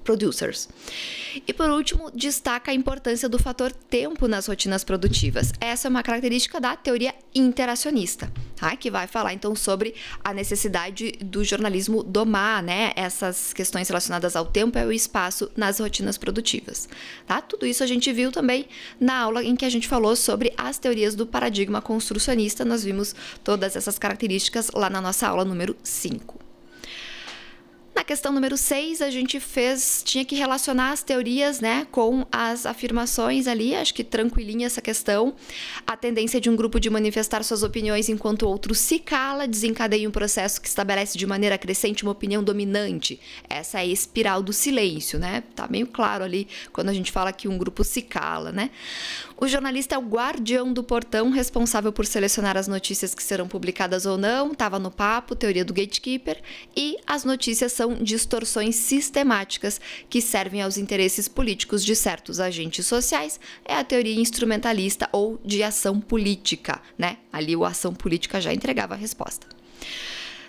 producers. 0.08 0.70
E 1.46 1.52
por 1.52 1.70
último, 1.70 2.10
destaca 2.12 2.72
a 2.72 2.74
importância 2.74 3.28
do 3.28 3.38
fator 3.38 3.74
tempo 3.74 4.26
nas 4.26 4.48
rotinas 4.48 4.82
produtivas. 4.86 5.52
Essa 5.60 5.88
é 5.88 5.90
uma 5.90 6.02
característica 6.02 6.62
da 6.62 6.78
teoria 6.78 7.14
interacionista, 7.36 8.32
tá? 8.56 8.74
que 8.78 8.90
vai 8.90 9.06
falar 9.06 9.34
então 9.34 9.54
sobre 9.54 9.94
a 10.24 10.34
necessidade 10.34 11.12
do 11.22 11.44
jornalismo 11.44 12.04
domar 12.04 12.64
né, 12.64 12.94
essas 12.96 13.52
questões 13.52 13.90
relacionadas 13.90 14.38
ao 14.38 14.46
tempo 14.46 14.78
e 14.78 14.82
ao 14.82 14.94
espaço 14.94 15.52
nas 15.58 15.80
rotinas 15.80 16.18
produtivas. 16.18 16.88
Tá? 17.28 17.42
Tudo 17.42 17.66
isso 17.66 17.84
a 17.84 17.88
gente 17.88 18.12
viu 18.14 18.32
também 18.32 18.66
na 18.98 19.18
aula 19.18 19.44
em 19.44 19.58
que 19.58 19.66
a 19.66 19.70
gente 19.70 19.90
falou 19.90 20.16
sobre 20.16 20.54
as 20.58 20.78
teorias 20.78 21.16
do 21.16 21.28
paradigma 21.28 21.82
construcionista. 21.82 22.64
Nós 22.64 22.86
vimos 22.86 23.14
todas 23.44 23.76
essas 23.76 24.00
características 24.00 24.72
lá 24.74 24.90
na 24.90 25.02
nossa 25.02 25.28
aula 25.28 25.44
número 25.44 25.76
5. 25.84 26.47
Na 27.98 28.04
questão 28.04 28.32
número 28.32 28.56
6, 28.56 29.02
a 29.02 29.10
gente 29.10 29.40
fez, 29.40 30.04
tinha 30.06 30.24
que 30.24 30.36
relacionar 30.36 30.92
as 30.92 31.02
teorias, 31.02 31.60
né, 31.60 31.88
com 31.90 32.28
as 32.32 32.68
afirmações 32.68 33.48
ali, 33.48 33.74
acho 33.74 33.92
que 33.92 34.04
tranquilinha 34.04 34.68
essa 34.68 34.80
questão. 34.80 35.34
A 35.86 35.98
tendência 35.98 36.40
de 36.40 36.48
um 36.48 36.56
grupo 36.56 36.80
de 36.80 36.92
manifestar 36.92 37.44
suas 37.44 37.64
opiniões 37.64 38.08
enquanto 38.08 38.44
o 38.44 38.50
outro 38.50 38.76
se 38.76 39.00
cala 39.00 39.48
desencadeia 39.48 40.08
um 40.08 40.12
processo 40.12 40.62
que 40.62 40.68
estabelece 40.68 41.18
de 41.18 41.26
maneira 41.26 41.58
crescente 41.58 42.04
uma 42.04 42.12
opinião 42.12 42.44
dominante. 42.44 43.20
Essa 43.50 43.80
é 43.80 43.82
a 43.82 43.86
espiral 43.88 44.44
do 44.44 44.54
silêncio, 44.54 45.18
né? 45.18 45.42
Tá 45.56 45.68
meio 45.68 45.88
claro 45.88 46.24
ali 46.24 46.48
quando 46.72 46.90
a 46.90 46.94
gente 46.94 47.12
fala 47.12 47.34
que 47.34 47.48
um 47.48 47.58
grupo 47.58 47.84
se 47.84 48.04
cala, 48.04 48.52
né? 48.52 48.70
O 49.40 49.48
jornalista 49.48 49.96
é 49.96 49.98
o 49.98 50.02
guardião 50.02 50.72
do 50.72 50.84
portão 50.84 51.32
responsável 51.32 51.92
por 51.92 52.06
selecionar 52.06 52.58
as 52.58 52.68
notícias 52.68 53.16
que 53.16 53.24
serão 53.24 53.48
publicadas 53.48 54.06
ou 54.06 54.18
não, 54.18 54.54
tava 54.54 54.78
no 54.78 54.92
papo, 54.92 55.36
teoria 55.36 55.66
do 55.66 55.74
gatekeeper, 55.74 56.42
e 56.76 56.98
as 57.06 57.24
notícias 57.24 57.72
são 57.72 57.87
são 57.88 57.94
distorções 57.96 58.76
sistemáticas 58.76 59.80
que 60.10 60.22
servem 60.22 60.62
aos 60.62 60.78
interesses 60.78 61.28
políticos 61.28 61.86
de 61.86 61.96
certos 61.96 62.40
agentes 62.40 62.86
sociais. 62.86 63.40
É 63.64 63.76
a 63.76 63.84
teoria 63.84 64.20
instrumentalista 64.20 65.08
ou 65.12 65.40
de 65.46 65.64
ação 65.64 66.00
política, 66.00 66.82
né? 66.98 67.18
Ali 67.32 67.56
o 67.56 67.64
ação 67.64 67.94
política 67.94 68.42
já 68.42 68.54
entregava 68.54 68.94
a 68.94 68.98
resposta. 68.98 69.48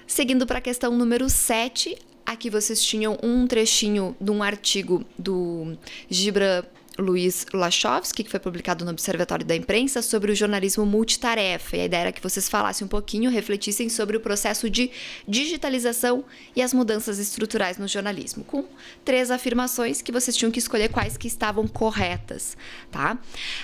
Seguindo 0.06 0.46
para 0.46 0.58
a 0.58 0.62
questão 0.62 0.96
número 0.96 1.28
7, 1.28 1.96
aqui 2.26 2.50
vocês 2.50 2.82
tinham 2.82 3.16
um 3.22 3.46
trechinho 3.46 4.16
de 4.20 4.30
um 4.30 4.42
artigo 4.42 5.04
do 5.16 5.76
Gibran 6.10 6.64
Luiz 6.98 7.46
Lachovski, 7.52 8.24
que 8.24 8.30
foi 8.30 8.40
publicado 8.40 8.84
no 8.84 8.90
Observatório 8.90 9.46
da 9.46 9.54
Imprensa, 9.54 10.02
sobre 10.02 10.32
o 10.32 10.34
jornalismo 10.34 10.84
multitarefa. 10.84 11.76
E 11.76 11.80
a 11.80 11.84
ideia 11.84 12.00
era 12.00 12.12
que 12.12 12.22
vocês 12.22 12.48
falassem 12.48 12.84
um 12.84 12.88
pouquinho, 12.88 13.30
refletissem 13.30 13.88
sobre 13.88 14.16
o 14.16 14.20
processo 14.20 14.68
de 14.68 14.90
digitalização 15.26 16.24
e 16.56 16.60
as 16.60 16.74
mudanças 16.74 17.18
estruturais 17.18 17.78
no 17.78 17.86
jornalismo, 17.86 18.42
com 18.42 18.64
três 19.04 19.30
afirmações 19.30 20.02
que 20.02 20.10
vocês 20.10 20.36
tinham 20.36 20.50
que 20.50 20.58
escolher 20.58 20.88
quais 20.88 21.16
que 21.16 21.28
estavam 21.28 21.68
corretas, 21.68 22.56
tá? 22.90 23.16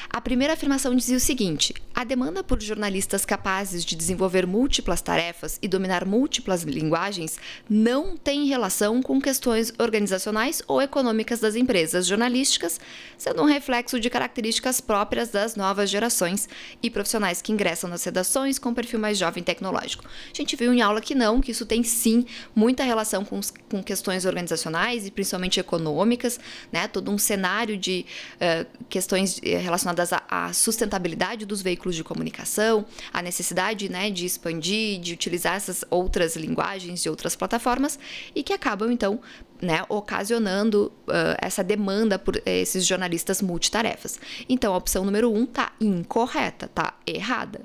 A 0.09 0.21
primeira 0.21 0.55
afirmação 0.55 0.95
dizia 0.95 1.17
o 1.17 1.21
seguinte: 1.21 1.75
a 1.95 2.05
demanda 2.05 2.45
por 2.45 2.63
jornalistas 2.63 3.25
capazes 3.25 3.85
de 3.85 3.97
desenvolver 3.97 4.47
múltiplas 4.47 5.01
tarefas 5.01 5.59
e 5.61 5.69
dominar 5.69 6.05
múltiplas 6.05 6.63
linguagens 6.63 7.39
não 7.69 8.17
tem 8.17 8.47
relação 8.47 9.03
com 9.03 9.21
questões 9.21 9.73
organizacionais 9.79 10.63
ou 10.69 10.81
econômicas 10.81 11.41
das 11.41 11.57
empresas 11.57 12.07
jornalísticas 12.07 12.79
sendo 13.25 13.41
um 13.41 13.47
reflexo 13.47 13.99
de 13.99 14.11
características 14.11 14.83
próprias 14.83 15.31
das 15.31 15.57
novas 15.57 15.89
gerações 15.89 16.47
e 16.83 16.91
profissionais 16.91 17.41
que 17.41 17.53
ingressam 17.53 17.89
nas 17.89 18.05
redações 18.05 18.59
com 18.59 18.75
perfil 18.75 18.99
mais 18.99 19.17
jovem 19.17 19.43
tecnológico. 19.43 20.05
A 20.07 20.37
gente 20.37 20.55
viu 20.57 20.75
em 20.75 20.83
aula 20.83 21.01
que 21.01 21.15
não, 21.15 21.41
que 21.41 21.51
isso 21.51 21.65
tem 21.65 21.83
sim 21.83 22.27
muita 22.55 22.85
relação 22.85 23.25
com, 23.25 23.41
com 23.71 23.83
questões 23.83 24.27
organizacionais 24.27 25.07
e 25.07 25.11
principalmente 25.11 25.59
econômicas, 25.59 26.39
né? 26.71 26.87
todo 26.87 27.11
um 27.11 27.17
cenário 27.17 27.79
de 27.79 28.05
uh, 28.35 28.85
questões 28.91 29.41
eh, 29.43 29.57
relacionadas 29.57 30.13
à, 30.13 30.23
à, 30.29 30.53
sustentabilidade 30.53 31.47
dos 31.47 31.63
veículos 31.63 31.97
de 31.97 32.05
comunicação, 32.05 32.85
a 33.11 33.23
necessidade 33.23 33.89
né, 33.89 34.11
de 34.11 34.27
expandir, 34.27 35.01
de 35.01 35.15
utilizar 35.15 35.57
essas 35.57 35.83
outras 35.89 36.37
linguagens 36.37 37.03
de 37.03 37.09
outras 37.09 37.35
plataformas 37.35 37.99
e 38.35 38.43
que 38.43 38.53
acabam 38.53 38.93
então 38.93 39.19
né, 39.65 39.85
ocasionando 39.89 40.93
uh, 41.09 41.37
essa 41.39 41.65
demanda 41.65 42.19
por 42.19 42.41
esses 42.47 42.87
jornalistas 42.87 43.43
multitarefas. 43.43 44.19
Então, 44.49 44.75
a 44.75 44.77
opção 44.77 45.05
número 45.05 45.33
um 45.33 45.45
está 45.45 45.73
incorreta, 45.81 46.67
está 46.67 46.95
errada. 47.07 47.63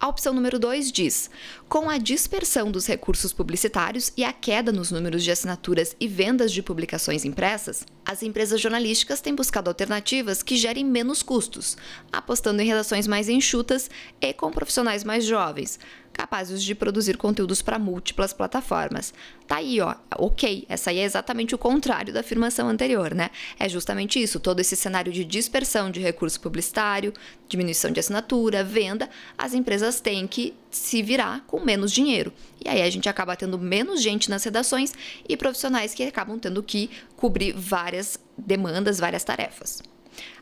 A 0.00 0.08
opção 0.08 0.32
número 0.32 0.58
2 0.58 0.92
diz: 0.92 1.30
com 1.68 1.90
a 1.90 1.98
dispersão 1.98 2.70
dos 2.70 2.86
recursos 2.86 3.32
publicitários 3.32 4.12
e 4.16 4.24
a 4.24 4.32
queda 4.32 4.70
nos 4.70 4.90
números 4.90 5.24
de 5.24 5.30
assinaturas 5.30 5.96
e 5.98 6.06
vendas 6.06 6.52
de 6.52 6.62
publicações 6.62 7.24
impressas, 7.24 7.84
as 8.04 8.22
empresas 8.22 8.60
jornalísticas 8.60 9.20
têm 9.20 9.34
buscado 9.34 9.68
alternativas 9.68 10.42
que 10.42 10.56
gerem 10.56 10.84
menos 10.84 11.22
custos, 11.22 11.76
apostando 12.12 12.62
em 12.62 12.66
redações 12.66 13.06
mais 13.06 13.28
enxutas 13.28 13.90
e 14.20 14.32
com 14.32 14.50
profissionais 14.50 15.02
mais 15.02 15.24
jovens, 15.24 15.78
capazes 16.18 16.64
de 16.64 16.74
produzir 16.74 17.16
conteúdos 17.16 17.62
para 17.62 17.78
múltiplas 17.78 18.32
plataformas. 18.32 19.14
Tá 19.46 19.58
aí, 19.58 19.80
ó. 19.80 19.94
Ok, 20.16 20.66
essa 20.68 20.90
aí 20.90 20.98
é 20.98 21.04
exatamente 21.04 21.54
o 21.54 21.58
contrário 21.58 22.12
da 22.12 22.20
afirmação 22.20 22.68
anterior, 22.68 23.14
né? 23.14 23.30
É 23.56 23.68
justamente 23.68 24.20
isso, 24.20 24.40
todo 24.40 24.58
esse 24.58 24.74
cenário 24.74 25.12
de 25.12 25.24
dispersão 25.24 25.92
de 25.92 26.00
recurso 26.00 26.40
publicitário, 26.40 27.14
diminuição 27.48 27.92
de 27.92 28.00
assinatura, 28.00 28.64
venda, 28.64 29.08
as 29.38 29.54
empresas 29.54 30.00
têm 30.00 30.26
que 30.26 30.54
se 30.72 31.04
virar 31.04 31.44
com 31.46 31.60
menos 31.60 31.92
dinheiro. 31.92 32.32
E 32.64 32.68
aí 32.68 32.82
a 32.82 32.90
gente 32.90 33.08
acaba 33.08 33.36
tendo 33.36 33.56
menos 33.56 34.02
gente 34.02 34.28
nas 34.28 34.42
redações 34.42 34.92
e 35.28 35.36
profissionais 35.36 35.94
que 35.94 36.02
acabam 36.02 36.36
tendo 36.36 36.60
que 36.64 36.90
cobrir 37.16 37.52
várias 37.52 38.18
demandas, 38.36 38.98
várias 38.98 39.22
tarefas. 39.22 39.80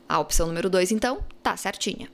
A 0.08 0.18
opção 0.20 0.46
número 0.46 0.70
2, 0.70 0.90
então, 0.92 1.22
tá 1.42 1.54
certinha. 1.54 2.08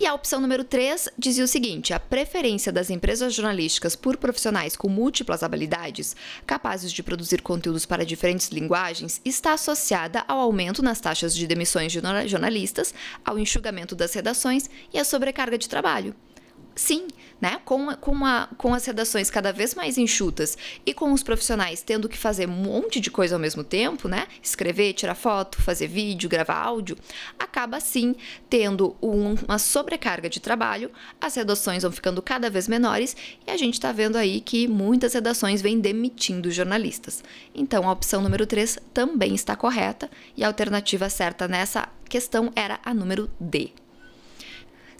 E 0.00 0.06
a 0.06 0.14
opção 0.14 0.40
número 0.40 0.64
3 0.64 1.10
dizia 1.18 1.44
o 1.44 1.46
seguinte: 1.46 1.92
a 1.92 2.00
preferência 2.00 2.72
das 2.72 2.88
empresas 2.88 3.34
jornalísticas 3.34 3.94
por 3.94 4.16
profissionais 4.16 4.74
com 4.74 4.88
múltiplas 4.88 5.42
habilidades, 5.42 6.16
capazes 6.46 6.90
de 6.90 7.02
produzir 7.02 7.42
conteúdos 7.42 7.84
para 7.84 8.06
diferentes 8.06 8.48
linguagens, 8.48 9.20
está 9.26 9.52
associada 9.52 10.24
ao 10.26 10.38
aumento 10.38 10.82
nas 10.82 11.00
taxas 11.00 11.34
de 11.34 11.46
demissões 11.46 11.92
de 11.92 12.00
jornalistas, 12.26 12.94
ao 13.22 13.38
enxugamento 13.38 13.94
das 13.94 14.14
redações 14.14 14.70
e 14.90 14.98
à 14.98 15.04
sobrecarga 15.04 15.58
de 15.58 15.68
trabalho. 15.68 16.16
Sim, 16.74 17.08
né? 17.40 17.60
Com, 17.64 17.94
com, 17.96 18.24
a, 18.24 18.48
com 18.56 18.74
as 18.74 18.84
redações 18.84 19.30
cada 19.30 19.52
vez 19.52 19.74
mais 19.74 19.98
enxutas 19.98 20.56
e 20.84 20.94
com 20.94 21.12
os 21.12 21.22
profissionais 21.22 21.82
tendo 21.82 22.08
que 22.08 22.16
fazer 22.16 22.48
um 22.48 22.52
monte 22.52 23.00
de 23.00 23.10
coisa 23.10 23.34
ao 23.34 23.40
mesmo 23.40 23.64
tempo, 23.64 24.08
né? 24.08 24.26
Escrever, 24.42 24.92
tirar 24.92 25.14
foto, 25.14 25.60
fazer 25.60 25.88
vídeo, 25.88 26.28
gravar 26.28 26.62
áudio, 26.62 26.96
acaba 27.38 27.80
sim 27.80 28.14
tendo 28.48 28.96
um, 29.02 29.34
uma 29.46 29.58
sobrecarga 29.58 30.28
de 30.28 30.40
trabalho, 30.40 30.90
as 31.20 31.34
redações 31.34 31.82
vão 31.82 31.92
ficando 31.92 32.22
cada 32.22 32.48
vez 32.50 32.68
menores 32.68 33.16
e 33.46 33.50
a 33.50 33.56
gente 33.56 33.74
está 33.74 33.90
vendo 33.92 34.16
aí 34.16 34.40
que 34.40 34.68
muitas 34.68 35.14
redações 35.14 35.60
vêm 35.60 35.80
demitindo 35.80 36.50
jornalistas. 36.50 37.22
Então 37.54 37.88
a 37.88 37.92
opção 37.92 38.22
número 38.22 38.46
3 38.46 38.78
também 38.94 39.34
está 39.34 39.56
correta 39.56 40.10
e 40.36 40.44
a 40.44 40.46
alternativa 40.46 41.08
certa 41.08 41.48
nessa 41.48 41.88
questão 42.08 42.52
era 42.54 42.78
a 42.84 42.92
número 42.92 43.30
D. 43.40 43.72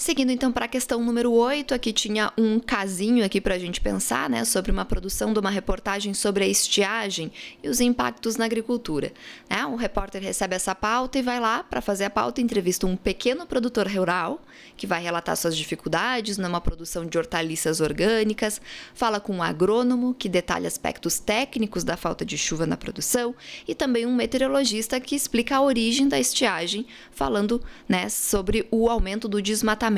Seguindo 0.01 0.31
então 0.31 0.51
para 0.51 0.65
a 0.65 0.69
questão 0.69 1.05
número 1.05 1.31
8, 1.31 1.75
aqui 1.75 1.93
tinha 1.93 2.33
um 2.35 2.59
casinho 2.59 3.23
aqui 3.23 3.39
para 3.39 3.55
a 3.55 3.59
gente 3.59 3.83
pensar, 3.83 4.31
né, 4.31 4.47
sobre 4.47 4.73
uma 4.73 4.87
produção 4.87 5.31
de 5.31 5.39
uma 5.39 5.51
reportagem 5.51 6.15
sobre 6.15 6.43
a 6.43 6.47
estiagem 6.47 7.31
e 7.63 7.69
os 7.69 7.83
impactos 7.83 8.37
na 8.37 8.47
agricultura. 8.47 9.13
Né? 9.47 9.63
O 9.67 9.77
repórter 9.77 10.23
recebe 10.23 10.57
essa 10.57 10.75
pauta 10.75 11.19
e 11.19 11.23
vai 11.23 11.39
lá 11.39 11.63
para 11.63 11.83
fazer 11.83 12.05
a 12.05 12.11
pauta, 12.11 12.41
entrevista 12.41 12.87
um 12.87 12.97
pequeno 12.97 13.45
produtor 13.47 13.87
rural 13.87 14.41
que 14.75 14.87
vai 14.87 15.03
relatar 15.03 15.37
suas 15.37 15.55
dificuldades 15.55 16.39
numa 16.39 16.63
produção 16.63 17.05
de 17.05 17.19
hortaliças 17.19 17.83
orgânicas, 17.83 18.59
fala 18.95 19.21
com 19.21 19.35
um 19.37 19.43
agrônomo 19.43 20.15
que 20.15 20.31
detalha 20.31 20.67
aspectos 20.67 21.19
técnicos 21.19 21.85
da 21.85 21.99
falta 21.99 22.25
de 22.25 22.39
chuva 22.39 22.67
na 22.67 22.77
produção 22.79 23.35
e 23.69 23.75
também 23.75 24.07
um 24.07 24.15
meteorologista 24.15 24.99
que 24.99 25.15
explica 25.15 25.57
a 25.57 25.63
origem 25.63 26.09
da 26.09 26.19
estiagem, 26.19 26.87
falando 27.11 27.63
né, 27.87 28.09
sobre 28.09 28.67
o 28.71 28.89
aumento 28.89 29.29
do 29.29 29.43
desmatamento 29.43 29.90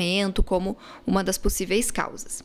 como 0.43 0.77
uma 1.05 1.23
das 1.23 1.37
possíveis 1.37 1.91
causas. 1.91 2.43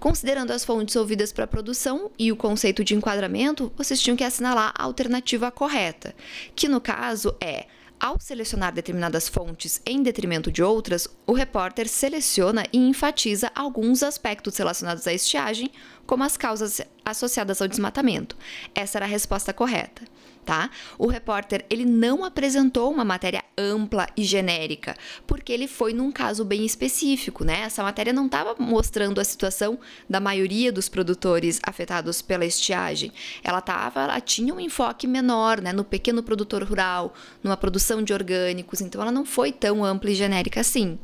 Considerando 0.00 0.50
as 0.50 0.64
fontes 0.64 0.96
ouvidas 0.96 1.32
para 1.32 1.44
a 1.44 1.46
produção 1.46 2.10
e 2.18 2.32
o 2.32 2.36
conceito 2.36 2.82
de 2.82 2.94
enquadramento, 2.94 3.72
vocês 3.76 4.00
tinham 4.00 4.16
que 4.16 4.24
assinalar 4.24 4.72
a 4.76 4.82
alternativa 4.82 5.50
correta, 5.50 6.14
que 6.56 6.66
no 6.66 6.80
caso 6.80 7.36
é 7.40 7.66
ao 8.02 8.18
selecionar 8.18 8.72
determinadas 8.72 9.28
fontes 9.28 9.80
em 9.86 10.02
detrimento 10.02 10.50
de 10.50 10.60
outras, 10.60 11.06
o 11.24 11.32
repórter 11.32 11.88
seleciona 11.88 12.66
e 12.72 12.78
enfatiza 12.78 13.52
alguns 13.54 14.02
aspectos 14.02 14.56
relacionados 14.56 15.06
à 15.06 15.12
estiagem, 15.12 15.70
como 16.06 16.24
as 16.24 16.36
causas 16.36 16.80
associadas 17.04 17.60
ao 17.60 17.68
desmatamento. 17.68 18.36
Essa 18.74 18.98
era 18.98 19.06
a 19.06 19.08
resposta 19.08 19.52
correta 19.52 20.02
tá? 20.44 20.70
O 20.98 21.06
repórter 21.06 21.64
ele 21.70 21.84
não 21.84 22.24
apresentou 22.24 22.90
uma 22.90 23.04
matéria 23.04 23.44
ampla 23.56 24.06
e 24.16 24.24
genérica, 24.24 24.94
porque 25.26 25.52
ele 25.52 25.68
foi 25.68 25.92
num 25.92 26.10
caso 26.10 26.44
bem 26.44 26.64
específico, 26.64 27.44
né? 27.44 27.60
Essa 27.60 27.82
matéria 27.82 28.12
não 28.12 28.26
estava 28.26 28.54
mostrando 28.58 29.20
a 29.20 29.24
situação 29.24 29.78
da 30.08 30.20
maioria 30.20 30.72
dos 30.72 30.88
produtores 30.88 31.60
afetados 31.62 32.20
pela 32.20 32.44
estiagem. 32.44 33.12
Ela 33.42 33.60
tava, 33.60 34.02
ela 34.02 34.20
tinha 34.20 34.54
um 34.54 34.60
enfoque 34.60 35.06
menor, 35.06 35.60
né, 35.60 35.72
no 35.72 35.84
pequeno 35.84 36.22
produtor 36.22 36.62
rural, 36.64 37.14
numa 37.42 37.56
produção 37.56 38.02
de 38.02 38.12
orgânicos, 38.12 38.80
então 38.80 39.00
ela 39.00 39.12
não 39.12 39.24
foi 39.24 39.52
tão 39.52 39.84
ampla 39.84 40.10
e 40.10 40.14
genérica 40.14 40.60
assim 40.60 40.98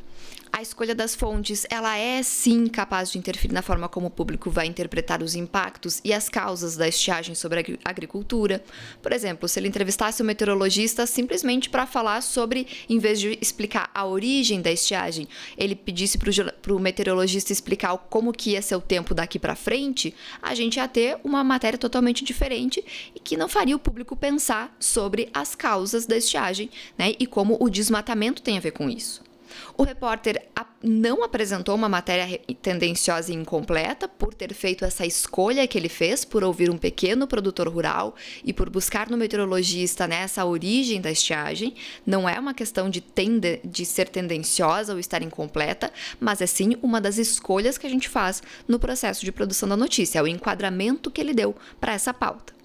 a 0.52 0.62
escolha 0.62 0.94
das 0.94 1.14
fontes, 1.14 1.66
ela 1.70 1.96
é 1.96 2.22
sim 2.22 2.66
capaz 2.66 3.10
de 3.10 3.18
interferir 3.18 3.52
na 3.52 3.62
forma 3.62 3.88
como 3.88 4.06
o 4.06 4.10
público 4.10 4.50
vai 4.50 4.66
interpretar 4.66 5.22
os 5.22 5.34
impactos 5.34 6.00
e 6.04 6.12
as 6.12 6.28
causas 6.28 6.76
da 6.76 6.88
estiagem 6.88 7.34
sobre 7.34 7.78
a 7.84 7.90
agricultura. 7.90 8.62
Por 9.02 9.12
exemplo, 9.12 9.48
se 9.48 9.58
ele 9.60 9.68
entrevistasse 9.68 10.22
um 10.22 10.26
meteorologista 10.26 11.06
simplesmente 11.06 11.70
para 11.70 11.86
falar 11.86 12.22
sobre, 12.22 12.66
em 12.88 12.98
vez 12.98 13.20
de 13.20 13.38
explicar 13.40 13.90
a 13.94 14.06
origem 14.06 14.60
da 14.60 14.70
estiagem, 14.70 15.28
ele 15.56 15.74
pedisse 15.74 16.18
para 16.18 16.74
o 16.74 16.80
meteorologista 16.80 17.52
explicar 17.52 17.96
como 18.10 18.32
que 18.32 18.50
ia 18.50 18.62
ser 18.62 18.76
o 18.76 18.80
tempo 18.80 19.14
daqui 19.14 19.38
para 19.38 19.54
frente, 19.54 20.14
a 20.42 20.54
gente 20.54 20.76
ia 20.76 20.88
ter 20.88 21.18
uma 21.22 21.44
matéria 21.44 21.78
totalmente 21.78 22.24
diferente 22.24 22.84
e 23.14 23.20
que 23.20 23.36
não 23.36 23.48
faria 23.48 23.76
o 23.76 23.78
público 23.78 24.16
pensar 24.16 24.74
sobre 24.80 25.28
as 25.32 25.54
causas 25.54 26.06
da 26.06 26.16
estiagem, 26.16 26.70
né? 26.96 27.14
E 27.18 27.26
como 27.26 27.56
o 27.60 27.68
desmatamento 27.68 28.42
tem 28.42 28.56
a 28.56 28.60
ver 28.60 28.72
com 28.72 28.88
isso. 28.88 29.27
O 29.76 29.82
repórter 29.82 30.48
não 30.82 31.24
apresentou 31.24 31.74
uma 31.74 31.88
matéria 31.88 32.40
tendenciosa 32.62 33.32
e 33.32 33.34
incompleta 33.34 34.06
por 34.08 34.32
ter 34.32 34.54
feito 34.54 34.84
essa 34.84 35.04
escolha 35.04 35.66
que 35.66 35.76
ele 35.76 35.88
fez, 35.88 36.24
por 36.24 36.44
ouvir 36.44 36.70
um 36.70 36.78
pequeno 36.78 37.26
produtor 37.26 37.68
rural 37.68 38.14
e 38.44 38.52
por 38.52 38.70
buscar 38.70 39.10
no 39.10 39.16
meteorologista 39.16 40.06
né, 40.06 40.22
essa 40.22 40.44
origem 40.44 41.00
da 41.00 41.10
estiagem. 41.10 41.74
Não 42.06 42.28
é 42.28 42.38
uma 42.38 42.54
questão 42.54 42.88
de, 42.88 43.00
tende 43.00 43.60
de 43.64 43.84
ser 43.84 44.08
tendenciosa 44.08 44.92
ou 44.92 44.98
estar 44.98 45.22
incompleta, 45.22 45.92
mas 46.20 46.40
é 46.40 46.46
sim 46.46 46.76
uma 46.82 47.00
das 47.00 47.18
escolhas 47.18 47.76
que 47.76 47.86
a 47.86 47.90
gente 47.90 48.08
faz 48.08 48.42
no 48.66 48.78
processo 48.78 49.24
de 49.24 49.32
produção 49.32 49.68
da 49.68 49.76
notícia, 49.76 50.18
é 50.18 50.22
o 50.22 50.26
enquadramento 50.26 51.10
que 51.10 51.20
ele 51.20 51.34
deu 51.34 51.54
para 51.80 51.92
essa 51.92 52.14
pauta. 52.14 52.57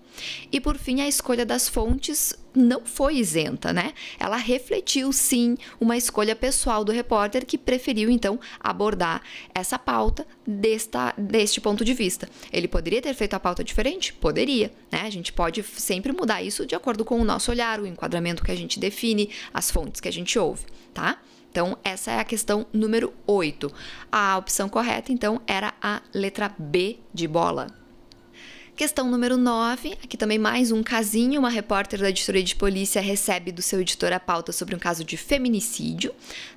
E 0.52 0.60
por 0.60 0.78
fim, 0.78 1.02
a 1.02 1.08
escolha 1.08 1.46
das 1.46 1.68
fontes 1.68 2.34
não 2.56 2.86
foi 2.86 3.16
isenta, 3.16 3.74
né? 3.74 3.94
Ela 4.20 4.38
refletiu 4.38 5.12
sim 5.12 5.58
uma 5.80 5.98
escolha 5.98 6.36
pessoal 6.36 6.84
do 6.84 6.92
repórter 6.92 7.46
que 7.46 7.58
preferiu 7.58 8.10
então 8.10 8.40
abordar 8.60 9.22
essa 9.54 9.80
pauta 9.80 10.26
desta, 10.46 11.14
deste 11.18 11.60
ponto 11.60 11.84
de 11.84 11.94
vista. 11.94 12.30
Ele 12.52 12.68
poderia 12.68 13.02
ter 13.02 13.14
feito 13.14 13.34
a 13.34 13.40
pauta 13.40 13.64
diferente? 13.64 14.14
Poderia, 14.14 14.72
né? 14.92 15.02
A 15.02 15.10
gente 15.10 15.34
pode 15.34 15.64
sempre 15.64 16.12
mudar 16.12 16.44
isso 16.44 16.66
de 16.66 16.76
acordo 16.76 17.04
com 17.04 17.20
o 17.20 17.26
nosso 17.26 17.52
olhar, 17.52 17.80
o 17.80 17.88
enquadramento 17.88 18.44
que 18.44 18.52
a 18.52 18.56
gente 18.56 18.80
define, 18.80 19.30
as 19.54 19.72
fontes 19.72 20.00
que 20.00 20.08
a 20.08 20.14
gente 20.14 20.38
ouve, 20.38 20.66
tá? 20.94 21.20
Então, 21.50 21.78
essa 21.84 22.10
é 22.10 22.20
a 22.20 22.24
questão 22.24 22.66
número 22.74 23.14
8. 23.28 23.72
A 24.12 24.38
opção 24.38 24.68
correta, 24.68 25.12
então, 25.12 25.40
era 25.46 25.72
a 25.80 26.02
letra 26.12 26.52
B 26.58 26.98
de 27.14 27.28
bola. 27.28 27.83
Questão 28.76 29.08
número 29.08 29.38
9, 29.38 29.92
aqui 30.04 30.18
também 30.18 30.40
mais 30.40 30.72
um 30.72 30.82
casinho. 30.82 31.40
Uma 31.40 31.50
repórter 31.50 32.00
da 32.00 32.10
editoria 32.10 32.42
de 32.42 32.56
polícia 32.56 33.00
recebe 33.00 33.52
do 33.52 33.62
seu 33.62 33.80
editor 33.80 34.12
a 34.12 34.20
pauta 34.20 34.52
sobre 34.52 34.76
um 34.76 34.80
caso 34.80 35.04
de 35.04 35.16
feminicídio, 35.16 36.12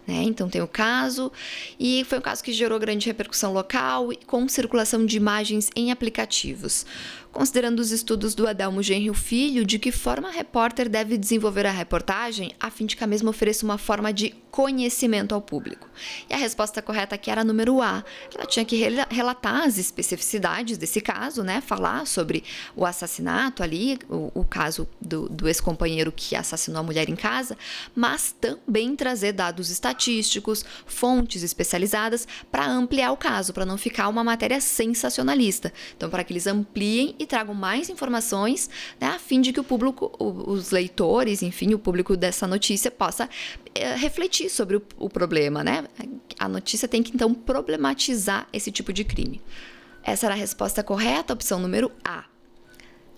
né? 0.06 0.22
Então 0.22 0.48
tem 0.48 0.62
o 0.62 0.66
caso, 0.66 1.30
e 1.78 2.04
foi 2.04 2.16
um 2.16 2.22
caso 2.22 2.42
que 2.42 2.54
gerou 2.54 2.78
grande 2.78 3.04
repercussão 3.04 3.52
local 3.52 4.14
e 4.14 4.16
com 4.16 4.48
circulação 4.48 5.04
de 5.04 5.18
imagens 5.18 5.68
em 5.76 5.92
aplicativos 5.92 6.86
considerando 7.36 7.80
os 7.80 7.90
estudos 7.90 8.34
do 8.34 8.48
Adelmo 8.48 8.82
Genrio 8.82 9.12
Filho, 9.12 9.62
de 9.62 9.78
que 9.78 9.92
forma 9.92 10.28
a 10.28 10.30
repórter 10.30 10.88
deve 10.88 11.18
desenvolver 11.18 11.66
a 11.66 11.70
reportagem 11.70 12.52
a 12.58 12.70
fim 12.70 12.86
de 12.86 12.96
que 12.96 13.04
a 13.04 13.06
mesma 13.06 13.28
ofereça 13.28 13.62
uma 13.62 13.76
forma 13.76 14.10
de 14.10 14.34
conhecimento 14.50 15.34
ao 15.34 15.42
público. 15.42 15.86
E 16.30 16.32
a 16.32 16.36
resposta 16.38 16.80
correta 16.80 17.14
aqui 17.14 17.30
era 17.30 17.44
número 17.44 17.82
A. 17.82 18.02
Ela 18.34 18.46
tinha 18.46 18.64
que 18.64 18.74
relatar 19.10 19.64
as 19.66 19.76
especificidades 19.76 20.78
desse 20.78 20.98
caso, 20.98 21.42
né? 21.42 21.60
Falar 21.60 22.06
sobre 22.06 22.42
o 22.74 22.86
assassinato 22.86 23.62
ali, 23.62 23.98
o, 24.08 24.32
o 24.34 24.42
caso 24.42 24.88
do, 24.98 25.28
do 25.28 25.46
ex-companheiro 25.46 26.10
que 26.10 26.34
assassinou 26.34 26.80
a 26.80 26.82
mulher 26.82 27.10
em 27.10 27.16
casa, 27.16 27.54
mas 27.94 28.34
também 28.40 28.96
trazer 28.96 29.32
dados 29.32 29.68
estatísticos, 29.68 30.64
fontes 30.86 31.42
especializadas 31.42 32.26
para 32.50 32.66
ampliar 32.66 33.12
o 33.12 33.16
caso, 33.18 33.52
para 33.52 33.66
não 33.66 33.76
ficar 33.76 34.08
uma 34.08 34.24
matéria 34.24 34.58
sensacionalista. 34.58 35.70
Então, 35.94 36.08
para 36.08 36.24
que 36.24 36.32
eles 36.32 36.46
ampliem 36.46 37.14
e 37.18 37.25
tragam 37.26 37.54
mais 37.54 37.90
informações, 37.90 38.70
né, 39.00 39.08
a 39.08 39.18
fim 39.18 39.40
de 39.40 39.52
que 39.52 39.60
o 39.60 39.64
público, 39.64 40.12
os 40.18 40.70
leitores, 40.70 41.42
enfim, 41.42 41.74
o 41.74 41.78
público 41.78 42.16
dessa 42.16 42.46
notícia 42.46 42.90
possa 42.90 43.28
é, 43.74 43.94
refletir 43.94 44.48
sobre 44.48 44.76
o, 44.76 44.82
o 44.98 45.10
problema, 45.10 45.62
né? 45.62 45.84
A 46.38 46.48
notícia 46.48 46.88
tem 46.88 47.02
que 47.02 47.12
então 47.14 47.34
problematizar 47.34 48.46
esse 48.52 48.70
tipo 48.70 48.92
de 48.92 49.04
crime. 49.04 49.40
Essa 50.02 50.26
era 50.26 50.34
a 50.34 50.38
resposta 50.38 50.82
correta, 50.82 51.32
opção 51.32 51.58
número 51.58 51.90
A. 52.04 52.24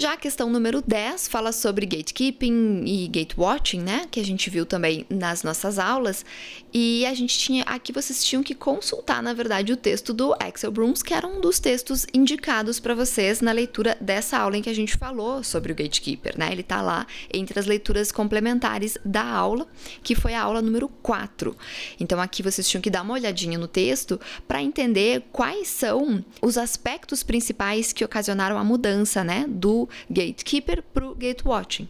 Já 0.00 0.12
a 0.12 0.16
questão 0.16 0.48
número 0.48 0.80
10 0.80 1.26
fala 1.26 1.50
sobre 1.50 1.84
gatekeeping 1.84 2.84
e 2.86 3.08
gatewatching, 3.08 3.80
né? 3.80 4.06
Que 4.08 4.20
a 4.20 4.24
gente 4.24 4.48
viu 4.48 4.64
também 4.64 5.04
nas 5.10 5.42
nossas 5.42 5.76
aulas. 5.76 6.24
E 6.72 7.04
a 7.04 7.12
gente 7.14 7.36
tinha. 7.36 7.64
Aqui 7.64 7.92
vocês 7.92 8.24
tinham 8.24 8.40
que 8.40 8.54
consultar, 8.54 9.20
na 9.20 9.34
verdade, 9.34 9.72
o 9.72 9.76
texto 9.76 10.12
do 10.12 10.34
Axel 10.34 10.70
Brooms, 10.70 11.02
que 11.02 11.12
era 11.12 11.26
um 11.26 11.40
dos 11.40 11.58
textos 11.58 12.06
indicados 12.14 12.78
para 12.78 12.94
vocês 12.94 13.40
na 13.40 13.50
leitura 13.50 13.96
dessa 14.00 14.38
aula 14.38 14.56
em 14.56 14.62
que 14.62 14.70
a 14.70 14.74
gente 14.74 14.96
falou 14.96 15.42
sobre 15.42 15.72
o 15.72 15.74
gatekeeper, 15.74 16.38
né? 16.38 16.52
Ele 16.52 16.62
tá 16.62 16.80
lá 16.80 17.04
entre 17.34 17.58
as 17.58 17.66
leituras 17.66 18.12
complementares 18.12 18.96
da 19.04 19.24
aula, 19.24 19.66
que 20.04 20.14
foi 20.14 20.32
a 20.32 20.40
aula 20.40 20.62
número 20.62 20.88
4. 21.02 21.56
Então 21.98 22.20
aqui 22.20 22.40
vocês 22.40 22.68
tinham 22.68 22.80
que 22.80 22.88
dar 22.88 23.02
uma 23.02 23.14
olhadinha 23.14 23.58
no 23.58 23.66
texto 23.66 24.20
para 24.46 24.62
entender 24.62 25.24
quais 25.32 25.66
são 25.66 26.24
os 26.40 26.56
aspectos 26.56 27.24
principais 27.24 27.92
que 27.92 28.04
ocasionaram 28.04 28.56
a 28.56 28.62
mudança, 28.62 29.24
né? 29.24 29.44
Do 29.48 29.87
gatekeeper 30.10 30.82
para 30.82 31.06
o 31.06 31.14
gatewatching. 31.14 31.88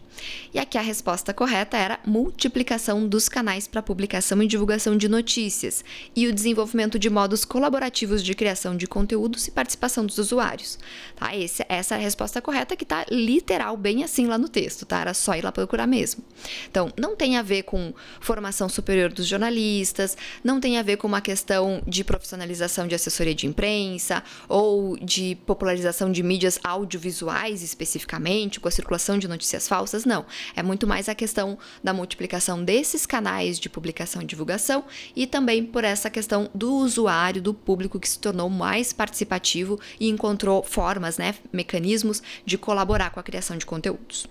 E 0.53 0.59
aqui 0.59 0.77
a 0.77 0.81
resposta 0.81 1.33
correta 1.33 1.77
era 1.77 1.99
multiplicação 2.05 3.07
dos 3.07 3.29
canais 3.29 3.67
para 3.67 3.81
publicação 3.81 4.41
e 4.41 4.47
divulgação 4.47 4.97
de 4.97 5.07
notícias 5.07 5.83
e 6.15 6.27
o 6.27 6.33
desenvolvimento 6.33 6.97
de 6.97 7.09
modos 7.09 7.45
colaborativos 7.45 8.23
de 8.23 8.33
criação 8.33 8.75
de 8.75 8.87
conteúdos 8.87 9.47
e 9.47 9.51
participação 9.51 10.05
dos 10.05 10.17
usuários. 10.17 10.79
Tá? 11.15 11.35
Esse, 11.35 11.65
essa 11.69 11.95
é 11.95 11.97
a 11.97 12.01
resposta 12.01 12.41
correta 12.41 12.75
que 12.75 12.83
está 12.83 13.05
literal 13.09 13.75
bem 13.77 14.03
assim 14.03 14.25
lá 14.25 14.37
no 14.37 14.49
texto, 14.49 14.85
tá? 14.85 15.01
Era 15.01 15.13
só 15.13 15.35
ir 15.35 15.43
lá 15.43 15.51
procurar 15.51 15.87
mesmo. 15.87 16.23
Então, 16.69 16.91
não 16.97 17.15
tem 17.15 17.37
a 17.37 17.41
ver 17.41 17.63
com 17.63 17.93
formação 18.19 18.69
superior 18.69 19.11
dos 19.11 19.27
jornalistas, 19.27 20.17
não 20.43 20.59
tem 20.59 20.77
a 20.77 20.83
ver 20.83 20.97
com 20.97 21.07
uma 21.07 21.21
questão 21.21 21.81
de 21.85 22.03
profissionalização 22.03 22.87
de 22.87 22.95
assessoria 22.95 23.35
de 23.35 23.47
imprensa 23.47 24.23
ou 24.47 24.97
de 24.97 25.35
popularização 25.45 26.11
de 26.11 26.23
mídias 26.23 26.59
audiovisuais 26.63 27.61
específicas 27.61 27.88
especificamente, 27.89 28.59
com 28.59 28.67
a 28.67 28.71
circulação 28.71 29.17
de 29.17 29.27
notícias 29.27 29.67
falsas, 29.67 30.05
não. 30.05 30.25
É 30.55 30.61
muito 30.61 30.85
mais 30.85 31.09
a 31.09 31.15
questão 31.15 31.57
da 31.83 31.93
multiplicação 31.93 32.63
desses 32.63 33.05
canais 33.05 33.59
de 33.59 33.69
publicação 33.69 34.21
e 34.21 34.25
divulgação 34.25 34.85
e 35.15 35.25
também 35.25 35.65
por 35.65 35.83
essa 35.83 36.09
questão 36.09 36.49
do 36.53 36.73
usuário, 36.75 37.41
do 37.41 37.53
público 37.53 37.99
que 37.99 38.07
se 38.07 38.19
tornou 38.19 38.49
mais 38.49 38.93
participativo 38.93 39.79
e 39.99 40.07
encontrou 40.07 40.63
formas, 40.63 41.17
né, 41.17 41.35
mecanismos 41.51 42.21
de 42.45 42.57
colaborar 42.57 43.09
com 43.09 43.19
a 43.19 43.23
criação 43.23 43.57
de 43.57 43.65
conteúdos. 43.65 44.27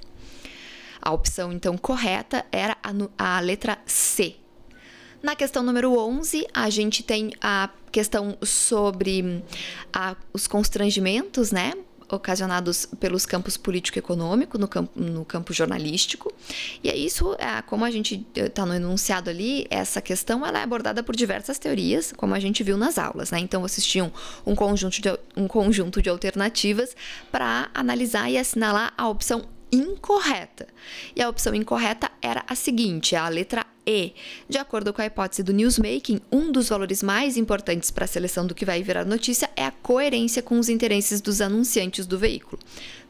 A 1.01 1.13
opção 1.13 1.53
então 1.53 1.77
correta 1.77 2.45
era 2.51 2.77
a, 2.83 3.37
a 3.37 3.41
letra 3.41 3.79
C, 3.87 4.37
na 5.21 5.35
questão 5.35 5.65
número 5.65 5.99
11, 5.99 6.47
a 6.55 6.71
gente 6.71 7.03
tem 7.03 7.33
a 7.41 7.71
questão 7.91 8.39
sobre 8.41 9.43
a, 9.93 10.15
os 10.33 10.47
constrangimentos, 10.47 11.51
né? 11.51 11.73
Ocasionados 12.11 12.87
pelos 12.99 13.27
campos 13.27 13.57
político-econômico, 13.57 14.59
no 14.59 14.67
campo, 14.67 14.99
no 14.99 15.25
campo 15.25 15.53
jornalístico. 15.53 16.33
E 16.83 16.89
é 16.89 16.97
isso, 16.97 17.35
é, 17.39 17.61
como 17.63 17.85
a 17.85 17.91
gente 17.91 18.27
está 18.35 18.65
no 18.65 18.75
enunciado 18.75 19.31
ali, 19.31 19.67
essa 19.71 20.01
questão 20.01 20.45
ela 20.45 20.61
é 20.61 20.63
abordada 20.63 21.03
por 21.03 21.15
diversas 21.15 21.59
teorias, 21.59 22.13
como 22.17 22.35
a 22.35 22.41
gente 22.41 22.63
viu 22.63 22.77
nas 22.77 22.99
aulas. 22.99 23.31
Né? 23.31 23.39
Então, 23.41 23.61
vocês 23.61 23.87
tinham 23.87 24.13
um 24.47 24.55
conjunto 24.55 25.01
de, 25.01 25.19
um 25.37 25.47
conjunto 25.47 26.01
de 26.01 26.09
alternativas 26.09 26.97
para 27.31 27.71
analisar 27.75 28.31
e 28.31 28.39
assinalar 28.39 28.93
a 28.97 29.09
opção 29.09 29.58
incorreta. 29.71 30.67
E 31.15 31.23
a 31.23 31.29
opção 31.29 31.55
incorreta 31.55 32.11
era 32.21 32.45
a 32.47 32.55
seguinte, 32.55 33.15
a 33.15 33.29
letra 33.29 33.67
E. 33.87 34.13
De 34.49 34.59
acordo 34.59 34.93
com 34.93 35.01
a 35.01 35.07
hipótese 35.07 35.43
do 35.43 35.53
newsmaking, 35.53 36.21
um 36.31 36.53
dos 36.53 36.69
valores 36.69 37.03
mais 37.03 37.37
importantes 37.37 37.91
para 37.91 38.05
a 38.05 38.09
seleção 38.09 38.47
do 38.47 38.55
que 38.55 38.67
vai 38.67 38.83
virar 38.83 39.05
notícia 39.05 39.49
é 39.57 39.65
a 39.65 39.71
coerência 39.71 40.43
com 40.43 40.59
os 40.59 40.69
interesses 40.69 41.21
dos 41.21 41.41
anunciantes 41.41 42.07
do 42.07 42.19
veículo. 42.19 42.61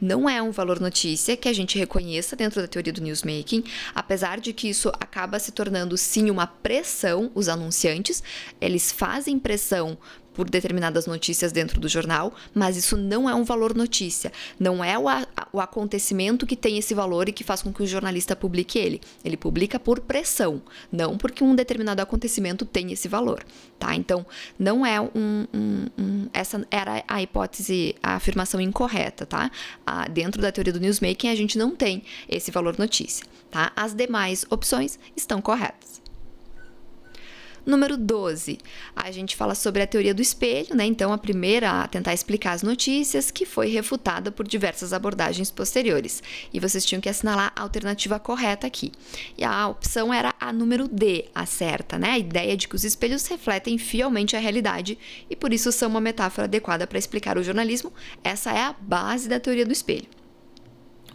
não 0.01 0.31
é 0.31 0.41
um 0.41 0.53
valor 0.53 0.79
notícia 0.79 1.37
que 1.37 1.49
a 1.49 1.53
gente 1.53 1.77
reconheça 1.77 2.37
dentro 2.37 2.61
da 2.61 2.69
teoria 2.69 2.93
do 2.93 3.01
newsmaking, 3.01 3.65
apesar 3.93 4.39
de 4.39 4.53
que 4.53 4.69
isso 4.69 4.89
acaba 5.01 5.41
se 5.41 5.51
tornando 5.51 5.97
sim 5.97 6.31
uma 6.31 6.47
pressão, 6.47 7.33
os 7.35 7.49
anunciantes, 7.49 8.23
eles 8.61 8.93
fazem 8.93 9.39
pressão 9.39 9.99
por 10.39 10.49
determinadas 10.49 11.05
notícias 11.05 11.51
dentro 11.51 11.81
do 11.81 11.89
jornal, 11.89 12.33
mas 12.55 12.77
isso 12.77 12.97
não 12.97 13.29
é 13.29 13.35
um 13.35 13.43
valor 13.43 13.75
notícia. 13.75 14.33
Não 14.57 14.85
é 14.85 14.97
o, 14.97 15.09
a, 15.09 15.27
o 15.53 15.61
acontecimento 15.61 16.47
que 16.47 16.55
tem 16.55 16.79
esse 16.79 16.95
valor 16.95 17.29
e 17.29 17.33
que 17.33 17.43
faz 17.43 17.61
com 17.61 17.73
que 17.73 17.83
o 17.83 17.87
jornalista 17.89 18.37
publique 18.37 18.79
ele. 18.79 19.01
Ele 19.25 19.37
publica 19.37 19.81
por 19.81 19.99
pressão, 19.99 20.63
não 20.93 21.19
porque 21.19 21.43
um 21.43 21.57
determinado 21.57 22.01
acontecimento 22.01 22.65
tem 22.65 22.93
esse 22.93 23.09
valor, 23.09 23.45
tá? 23.81 23.97
Então, 23.97 24.25
não 24.57 24.87
é 24.87 25.01
um, 25.01 25.09
um, 25.53 25.87
um 25.99 26.29
essa 26.33 26.65
era 26.71 27.03
a 27.09 27.21
hipótese, 27.21 27.97
a 28.01 28.15
afirmação 28.15 28.61
incorreta, 28.61 29.27
tá? 29.27 29.51
Dentro 30.13 30.41
da 30.41 30.53
teoria 30.53 30.73
do 30.73 30.79
newsmaking, 30.79 31.31
a 31.31 31.35
gente 31.35 31.59
não 31.59 31.75
tem 31.75 32.05
esse 32.29 32.53
valor 32.53 32.79
notícia, 32.79 33.27
tá? 33.51 33.73
As 33.75 33.93
demais 33.93 34.47
opções 34.49 35.01
estão 35.17 35.43
corretas. 35.43 36.01
Número 37.69 37.99
12, 37.99 38.57
a 38.97 39.11
gente 39.11 39.37
fala 39.37 39.55
sobre 39.55 39.83
a 39.83 39.87
teoria 39.87 40.15
do 40.15 40.23
espelho, 40.23 40.75
né? 40.75 40.87
Então, 40.87 41.13
a 41.13 41.19
primeira 41.19 41.83
a 41.83 41.87
tentar 41.87 42.15
explicar 42.15 42.53
as 42.53 42.63
notícias, 42.63 43.31
que 43.31 43.45
foi 43.45 43.69
refutada 43.69 44.33
por 44.33 44.49
diversas 44.49 44.95
abordagens 44.95 45.51
posteriores. 45.51 46.23
E 46.51 46.59
vocês 46.59 46.83
tinham 46.83 46.99
que 46.99 47.11
assinalar 47.11 47.53
a 47.55 47.61
alternativa 47.61 48.19
correta 48.19 48.67
aqui. 48.67 48.91
E 49.37 49.45
a 49.45 49.69
opção 49.69 50.15
era 50.15 50.35
a 50.41 50.51
número 50.51 50.89
D, 50.89 51.27
a 51.35 51.45
certa, 51.45 51.99
né? 51.99 52.13
A 52.13 52.19
ideia 52.19 52.57
de 52.57 52.67
que 52.67 52.75
os 52.75 52.85
espelhos 52.85 53.27
refletem 53.27 53.77
fielmente 53.77 54.35
a 54.35 54.39
realidade 54.39 54.99
e 55.29 55.37
por 55.37 55.53
isso 55.53 55.71
são 55.71 55.91
uma 55.91 56.01
metáfora 56.01 56.47
adequada 56.47 56.87
para 56.87 56.99
explicar 56.99 57.37
o 57.37 57.43
jornalismo. 57.43 57.93
Essa 58.25 58.51
é 58.51 58.63
a 58.63 58.75
base 58.81 59.29
da 59.29 59.39
teoria 59.39 59.67
do 59.67 59.73
espelho 59.73 60.18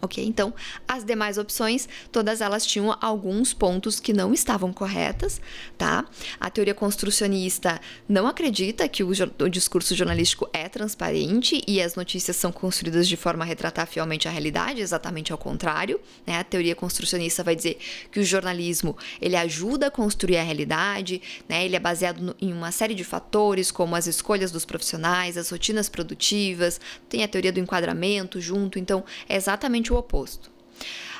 ok? 0.04 0.24
Então, 0.24 0.54
as 0.86 1.04
demais 1.04 1.38
opções, 1.38 1.88
todas 2.12 2.40
elas 2.40 2.64
tinham 2.66 2.96
alguns 3.00 3.52
pontos 3.52 4.00
que 4.00 4.12
não 4.12 4.32
estavam 4.32 4.72
corretas, 4.72 5.40
tá? 5.76 6.04
A 6.38 6.50
teoria 6.50 6.74
construcionista 6.74 7.80
não 8.08 8.26
acredita 8.26 8.88
que 8.88 9.02
o, 9.02 9.10
o 9.40 9.48
discurso 9.48 9.94
jornalístico 9.94 10.48
é 10.52 10.68
transparente 10.68 11.62
e 11.66 11.80
as 11.80 11.94
notícias 11.94 12.36
são 12.36 12.52
construídas 12.52 13.08
de 13.08 13.16
forma 13.16 13.44
a 13.44 13.46
retratar 13.46 13.86
fielmente 13.86 14.28
a 14.28 14.30
realidade, 14.30 14.80
exatamente 14.80 15.32
ao 15.32 15.38
contrário, 15.38 16.00
né? 16.26 16.38
A 16.38 16.44
teoria 16.44 16.74
construcionista 16.74 17.42
vai 17.42 17.56
dizer 17.56 17.78
que 18.10 18.20
o 18.20 18.24
jornalismo, 18.24 18.96
ele 19.20 19.36
ajuda 19.36 19.86
a 19.86 19.90
construir 19.90 20.36
a 20.36 20.42
realidade, 20.42 21.20
né? 21.48 21.64
Ele 21.64 21.76
é 21.76 21.80
baseado 21.80 22.20
no, 22.20 22.36
em 22.40 22.52
uma 22.52 22.70
série 22.70 22.94
de 22.94 23.04
fatores, 23.04 23.70
como 23.70 23.96
as 23.96 24.06
escolhas 24.06 24.50
dos 24.50 24.64
profissionais, 24.64 25.36
as 25.36 25.50
rotinas 25.50 25.88
produtivas, 25.88 26.80
tem 27.08 27.22
a 27.22 27.28
teoria 27.28 27.52
do 27.52 27.60
enquadramento 27.60 28.40
junto, 28.40 28.78
então 28.78 29.04
é 29.28 29.36
exatamente 29.36 29.92
o 29.92 29.93
oposto. 29.96 30.50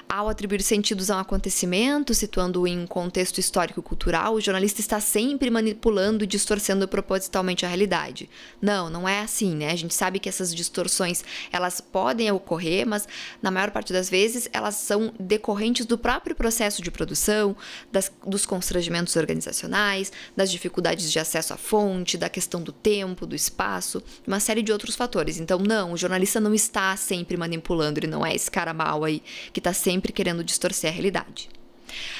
Ao 0.08 0.28
atribuir 0.28 0.62
sentidos 0.62 1.10
a 1.10 1.16
um 1.16 1.20
acontecimento, 1.20 2.14
situando-o 2.14 2.66
em 2.68 2.78
um 2.78 2.86
contexto 2.86 3.38
histórico-cultural, 3.38 4.34
o 4.34 4.40
jornalista 4.40 4.80
está 4.80 5.00
sempre 5.00 5.50
manipulando 5.50 6.22
e 6.22 6.26
distorcendo 6.26 6.86
propositalmente 6.86 7.64
a 7.64 7.68
realidade. 7.68 8.28
Não, 8.60 8.88
não 8.88 9.08
é 9.08 9.20
assim, 9.20 9.56
né? 9.56 9.72
A 9.72 9.76
gente 9.76 9.94
sabe 9.94 10.20
que 10.20 10.28
essas 10.28 10.54
distorções, 10.54 11.24
elas 11.50 11.80
podem 11.80 12.30
ocorrer, 12.30 12.86
mas 12.86 13.08
na 13.42 13.50
maior 13.50 13.70
parte 13.70 13.92
das 13.92 14.08
vezes 14.08 14.48
elas 14.52 14.76
são 14.76 15.12
decorrentes 15.18 15.86
do 15.86 15.98
próprio 15.98 16.36
processo 16.36 16.80
de 16.80 16.90
produção, 16.90 17.56
das, 17.90 18.12
dos 18.24 18.46
constrangimentos 18.46 19.16
organizacionais, 19.16 20.12
das 20.36 20.50
dificuldades 20.50 21.10
de 21.10 21.18
acesso 21.18 21.54
à 21.54 21.56
fonte, 21.56 22.16
da 22.16 22.28
questão 22.28 22.62
do 22.62 22.72
tempo, 22.72 23.26
do 23.26 23.34
espaço, 23.34 24.02
uma 24.26 24.38
série 24.38 24.62
de 24.62 24.70
outros 24.70 24.94
fatores. 24.94 25.40
Então, 25.40 25.58
não, 25.58 25.92
o 25.92 25.96
jornalista 25.96 26.38
não 26.38 26.54
está 26.54 26.96
sempre 26.96 27.36
manipulando, 27.36 27.98
ele 27.98 28.06
não 28.06 28.24
é 28.24 28.34
esse 28.34 28.50
cara 28.50 28.72
mal 28.72 29.02
aí 29.02 29.22
que 29.52 29.60
está 29.60 29.72
sempre 29.72 29.93
sempre 29.94 30.12
querendo 30.12 30.42
distorcer 30.42 30.90
a 30.90 30.92
realidade. 30.92 31.48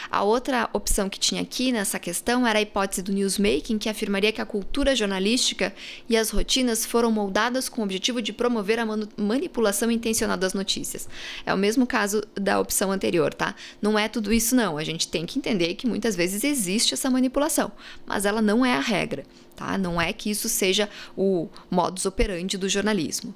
A 0.08 0.22
outra 0.22 0.70
opção 0.72 1.08
que 1.08 1.18
tinha 1.18 1.42
aqui 1.42 1.72
nessa 1.72 1.98
questão 1.98 2.46
era 2.46 2.60
a 2.60 2.62
hipótese 2.62 3.02
do 3.02 3.12
newsmaking, 3.12 3.78
que 3.78 3.88
afirmaria 3.88 4.30
que 4.30 4.40
a 4.40 4.46
cultura 4.46 4.94
jornalística 4.94 5.74
e 6.08 6.16
as 6.16 6.30
rotinas 6.30 6.86
foram 6.86 7.10
moldadas 7.10 7.68
com 7.68 7.80
o 7.80 7.84
objetivo 7.84 8.22
de 8.22 8.32
promover 8.32 8.78
a 8.78 8.86
manipulação 9.16 9.90
intencional 9.90 10.36
das 10.36 10.54
notícias. 10.54 11.08
É 11.44 11.52
o 11.52 11.58
mesmo 11.58 11.84
caso 11.84 12.22
da 12.36 12.60
opção 12.60 12.92
anterior, 12.92 13.34
tá? 13.34 13.56
Não 13.82 13.98
é 13.98 14.06
tudo 14.06 14.32
isso, 14.32 14.54
não. 14.54 14.78
A 14.78 14.84
gente 14.84 15.08
tem 15.08 15.26
que 15.26 15.40
entender 15.40 15.74
que 15.74 15.88
muitas 15.88 16.14
vezes 16.14 16.44
existe 16.44 16.94
essa 16.94 17.10
manipulação, 17.10 17.72
mas 18.06 18.24
ela 18.24 18.40
não 18.40 18.64
é 18.64 18.74
a 18.74 18.80
regra. 18.80 19.24
Tá? 19.56 19.78
Não 19.78 20.00
é 20.00 20.12
que 20.12 20.30
isso 20.30 20.48
seja 20.48 20.88
o 21.16 21.48
modus 21.70 22.06
operandi 22.06 22.58
do 22.58 22.68
jornalismo. 22.68 23.34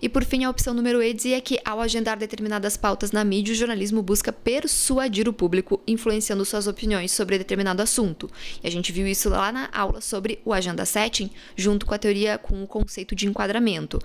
E 0.00 0.08
por 0.08 0.24
fim, 0.24 0.44
a 0.44 0.50
opção 0.50 0.72
número 0.72 1.02
E 1.02 1.12
dizia 1.12 1.40
que, 1.40 1.60
ao 1.64 1.80
agendar 1.80 2.18
determinadas 2.18 2.78
pautas 2.78 3.12
na 3.12 3.22
mídia, 3.22 3.52
o 3.52 3.56
jornalismo 3.56 4.02
busca 4.02 4.32
persuadir 4.32 5.28
o 5.28 5.32
público, 5.32 5.80
influenciando 5.86 6.44
suas 6.46 6.66
opiniões 6.66 7.12
sobre 7.12 7.36
determinado 7.36 7.82
assunto. 7.82 8.30
E 8.62 8.66
a 8.66 8.70
gente 8.70 8.90
viu 8.90 9.06
isso 9.06 9.28
lá 9.28 9.52
na 9.52 9.68
aula 9.72 10.00
sobre 10.00 10.40
o 10.44 10.52
agenda 10.54 10.86
setting, 10.86 11.30
junto 11.54 11.84
com 11.84 11.92
a 11.92 11.98
teoria 11.98 12.38
com 12.38 12.62
o 12.62 12.66
conceito 12.66 13.14
de 13.14 13.26
enquadramento 13.26 13.98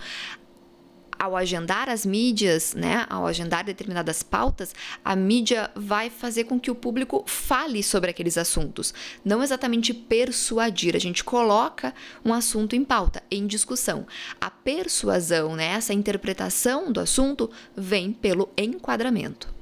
ao 1.18 1.36
agendar 1.36 1.90
as 1.90 2.06
mídias, 2.06 2.74
né, 2.74 3.06
ao 3.10 3.26
agendar 3.26 3.64
determinadas 3.64 4.24
pautas, 4.24 4.74
a 5.04 5.16
mídia 5.16 5.72
vai 5.76 6.10
fazer 6.10 6.46
com 6.46 6.60
que 6.60 6.72
o 6.72 6.76
público 6.76 7.24
fale 7.28 7.82
sobre 7.84 8.10
aqueles 8.10 8.38
assuntos, 8.38 8.94
não 9.24 9.44
exatamente 9.44 9.94
persuadir. 9.94 10.96
A 10.96 11.00
gente 11.00 11.24
coloca 11.24 11.94
um 12.24 12.34
assunto 12.34 12.76
em 12.76 12.84
pauta, 12.84 13.24
em 13.30 13.48
discussão. 13.48 14.06
A 14.40 14.50
persuasão, 14.50 15.56
né, 15.56 15.68
essa 15.68 15.94
interpretação 15.94 16.92
do 16.92 17.00
assunto, 17.00 17.50
vem 17.76 18.12
pelo 18.12 18.50
enquadramento. 18.58 19.56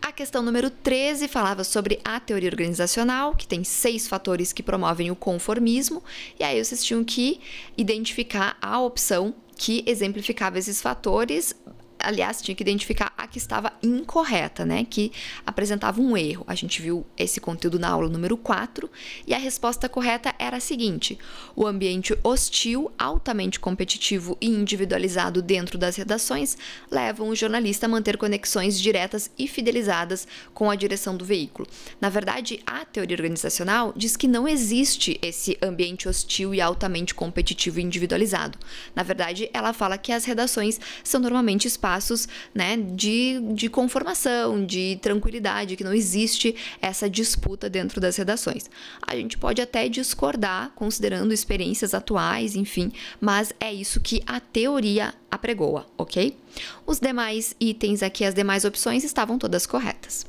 A 0.00 0.12
questão 0.12 0.42
número 0.42 0.70
13 0.70 1.26
falava 1.26 1.64
sobre 1.64 1.98
a 2.04 2.20
teoria 2.20 2.48
organizacional, 2.48 3.34
que 3.34 3.46
tem 3.46 3.64
seis 3.64 4.06
fatores 4.06 4.52
que 4.52 4.62
promovem 4.62 5.10
o 5.10 5.16
conformismo, 5.16 6.02
e 6.38 6.44
aí 6.44 6.62
vocês 6.62 6.84
tinham 6.84 7.02
que 7.02 7.40
identificar 7.76 8.56
a 8.62 8.78
opção 8.78 9.34
que 9.56 9.82
exemplificava 9.86 10.58
esses 10.58 10.80
fatores 10.80 11.54
aliás, 12.06 12.40
tinha 12.40 12.54
que 12.54 12.62
identificar 12.62 13.12
a 13.18 13.26
que 13.26 13.36
estava 13.36 13.72
incorreta, 13.82 14.64
né? 14.64 14.86
Que 14.88 15.10
apresentava 15.44 16.00
um 16.00 16.16
erro. 16.16 16.44
A 16.46 16.54
gente 16.54 16.80
viu 16.80 17.04
esse 17.16 17.40
conteúdo 17.40 17.78
na 17.78 17.88
aula 17.88 18.08
número 18.08 18.36
4 18.36 18.88
e 19.26 19.34
a 19.34 19.38
resposta 19.38 19.88
correta 19.88 20.32
era 20.38 20.58
a 20.58 20.60
seguinte: 20.60 21.18
o 21.56 21.66
ambiente 21.66 22.16
hostil, 22.22 22.92
altamente 22.96 23.58
competitivo 23.58 24.38
e 24.40 24.46
individualizado 24.46 25.42
dentro 25.42 25.76
das 25.76 25.96
redações 25.96 26.56
levam 26.90 27.28
o 27.28 27.34
jornalista 27.34 27.86
a 27.86 27.88
manter 27.88 28.16
conexões 28.16 28.80
diretas 28.80 29.30
e 29.36 29.48
fidelizadas 29.48 30.28
com 30.54 30.70
a 30.70 30.76
direção 30.76 31.16
do 31.16 31.24
veículo. 31.24 31.66
Na 32.00 32.08
verdade, 32.08 32.60
a 32.64 32.84
teoria 32.84 33.16
organizacional 33.16 33.92
diz 33.96 34.16
que 34.16 34.28
não 34.28 34.46
existe 34.46 35.18
esse 35.20 35.58
ambiente 35.60 36.08
hostil 36.08 36.54
e 36.54 36.60
altamente 36.60 37.14
competitivo 37.14 37.80
e 37.80 37.82
individualizado. 37.82 38.58
Na 38.94 39.02
verdade, 39.02 39.50
ela 39.52 39.72
fala 39.72 39.98
que 39.98 40.12
as 40.12 40.24
redações 40.24 40.78
são 41.02 41.20
normalmente 41.20 41.66
espaços 41.66 41.95
espaços 41.96 42.28
né, 42.54 42.76
de, 42.76 43.40
de 43.54 43.68
conformação, 43.68 44.64
de 44.64 44.98
tranquilidade, 45.00 45.76
que 45.76 45.84
não 45.84 45.92
existe 45.92 46.54
essa 46.80 47.08
disputa 47.08 47.68
dentro 47.68 48.00
das 48.00 48.16
redações. 48.16 48.70
A 49.06 49.16
gente 49.16 49.38
pode 49.38 49.60
até 49.60 49.88
discordar, 49.88 50.70
considerando 50.74 51.32
experiências 51.32 51.94
atuais, 51.94 52.54
enfim, 52.54 52.92
mas 53.20 53.52
é 53.58 53.72
isso 53.72 54.00
que 54.00 54.22
a 54.26 54.40
teoria 54.40 55.14
apregoa, 55.30 55.86
ok? 55.96 56.36
Os 56.86 56.98
demais 57.00 57.54
itens 57.60 58.02
aqui, 58.02 58.24
as 58.24 58.34
demais 58.34 58.64
opções 58.64 59.04
estavam 59.04 59.38
todas 59.38 59.66
corretas. 59.66 60.26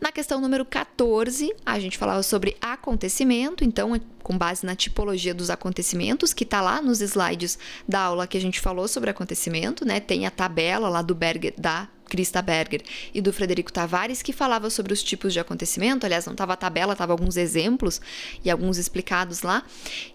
Na 0.00 0.12
questão 0.12 0.40
número 0.40 0.64
14, 0.64 1.54
a 1.64 1.80
gente 1.80 1.96
falava 1.96 2.22
sobre 2.22 2.56
acontecimento, 2.60 3.64
então, 3.64 3.98
com 4.22 4.36
base 4.36 4.64
na 4.66 4.76
tipologia 4.76 5.32
dos 5.32 5.48
acontecimentos, 5.48 6.34
que 6.34 6.44
está 6.44 6.60
lá 6.60 6.82
nos 6.82 7.00
slides 7.00 7.58
da 7.88 8.00
aula 8.00 8.26
que 8.26 8.36
a 8.36 8.40
gente 8.40 8.60
falou 8.60 8.86
sobre 8.86 9.08
acontecimento, 9.08 9.86
né? 9.86 9.98
Tem 9.98 10.26
a 10.26 10.30
tabela 10.30 10.88
lá 10.88 11.00
do 11.00 11.14
Berger, 11.14 11.54
da 11.56 11.88
Krista 12.08 12.40
Berger 12.40 12.82
e 13.12 13.20
do 13.20 13.32
Frederico 13.32 13.72
Tavares, 13.72 14.22
que 14.22 14.32
falava 14.32 14.70
sobre 14.70 14.92
os 14.92 15.02
tipos 15.02 15.32
de 15.32 15.40
acontecimento. 15.40 16.04
Aliás, 16.04 16.26
não 16.26 16.32
estava 16.32 16.52
a 16.52 16.56
tabela, 16.56 16.92
estava 16.92 17.12
alguns 17.12 17.36
exemplos 17.36 18.00
e 18.44 18.50
alguns 18.50 18.78
explicados 18.78 19.42
lá. 19.42 19.64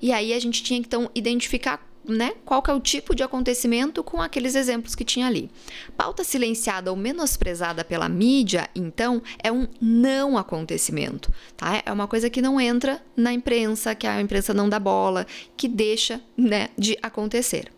E 0.02 0.12
aí 0.12 0.34
a 0.34 0.39
gente 0.39 0.63
tinha 0.63 0.80
que 0.80 0.88
então 0.88 1.10
identificar 1.13 1.91
né, 2.08 2.34
qual 2.46 2.62
que 2.62 2.72
é 2.72 2.74
o 2.74 2.80
tipo 2.80 3.16
de 3.16 3.24
acontecimento 3.24 4.04
com 4.04 4.22
aqueles 4.22 4.56
exemplos 4.56 4.96
que 4.96 5.06
tinha 5.06 5.28
ali. 5.28 5.50
Pauta 5.96 6.24
silenciada 6.24 6.92
ou 6.92 6.98
menosprezada 6.98 7.84
pela 7.84 8.10
mídia, 8.10 8.70
então, 8.76 9.22
é 9.42 9.52
um 9.52 9.68
não 9.80 10.38
acontecimento, 10.38 11.32
tá? 11.56 11.82
É 11.86 11.92
uma 11.92 12.08
coisa 12.08 12.30
que 12.30 12.42
não 12.42 12.60
entra 12.60 13.02
na 13.16 13.32
imprensa, 13.32 13.96
que 13.96 14.08
a 14.08 14.22
imprensa 14.22 14.54
não 14.54 14.70
dá 14.70 14.80
bola, 14.80 15.26
que 15.56 15.68
deixa, 15.68 16.22
né, 16.36 16.70
de 16.78 16.98
acontecer. 17.02 17.72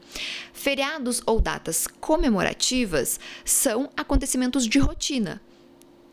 Feriados 0.54 1.22
ou 1.26 1.42
datas 1.42 1.88
comemorativas 2.00 3.20
são 3.44 3.90
acontecimentos 3.98 4.68
de 4.68 4.80
rotina, 4.80 5.42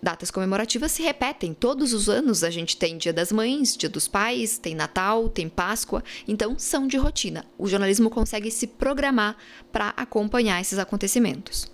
datas 0.03 0.31
comemorativas 0.31 0.93
se 0.93 1.03
repetem. 1.03 1.55
Todos 1.55 1.93
os 1.93 2.09
anos 2.09 2.43
a 2.43 2.51
gente 2.51 2.77
tem 2.77 2.97
Dia 2.97 3.13
das 3.13 3.31
Mães, 3.33 3.77
Dia 3.77 3.89
dos 3.89 4.09
Pais, 4.09 4.59
tem 4.59 4.75
Natal, 4.75 5.29
tem 5.29 5.49
Páscoa, 5.49 6.03
então 6.27 6.59
são 6.59 6.87
de 6.87 6.97
rotina. 6.97 7.45
O 7.59 7.69
jornalismo 7.69 8.11
consegue 8.11 8.51
se 8.51 8.67
programar 8.67 9.37
para 9.73 9.91
acompanhar 9.97 10.61
esses 10.61 10.79
acontecimentos. 10.79 11.71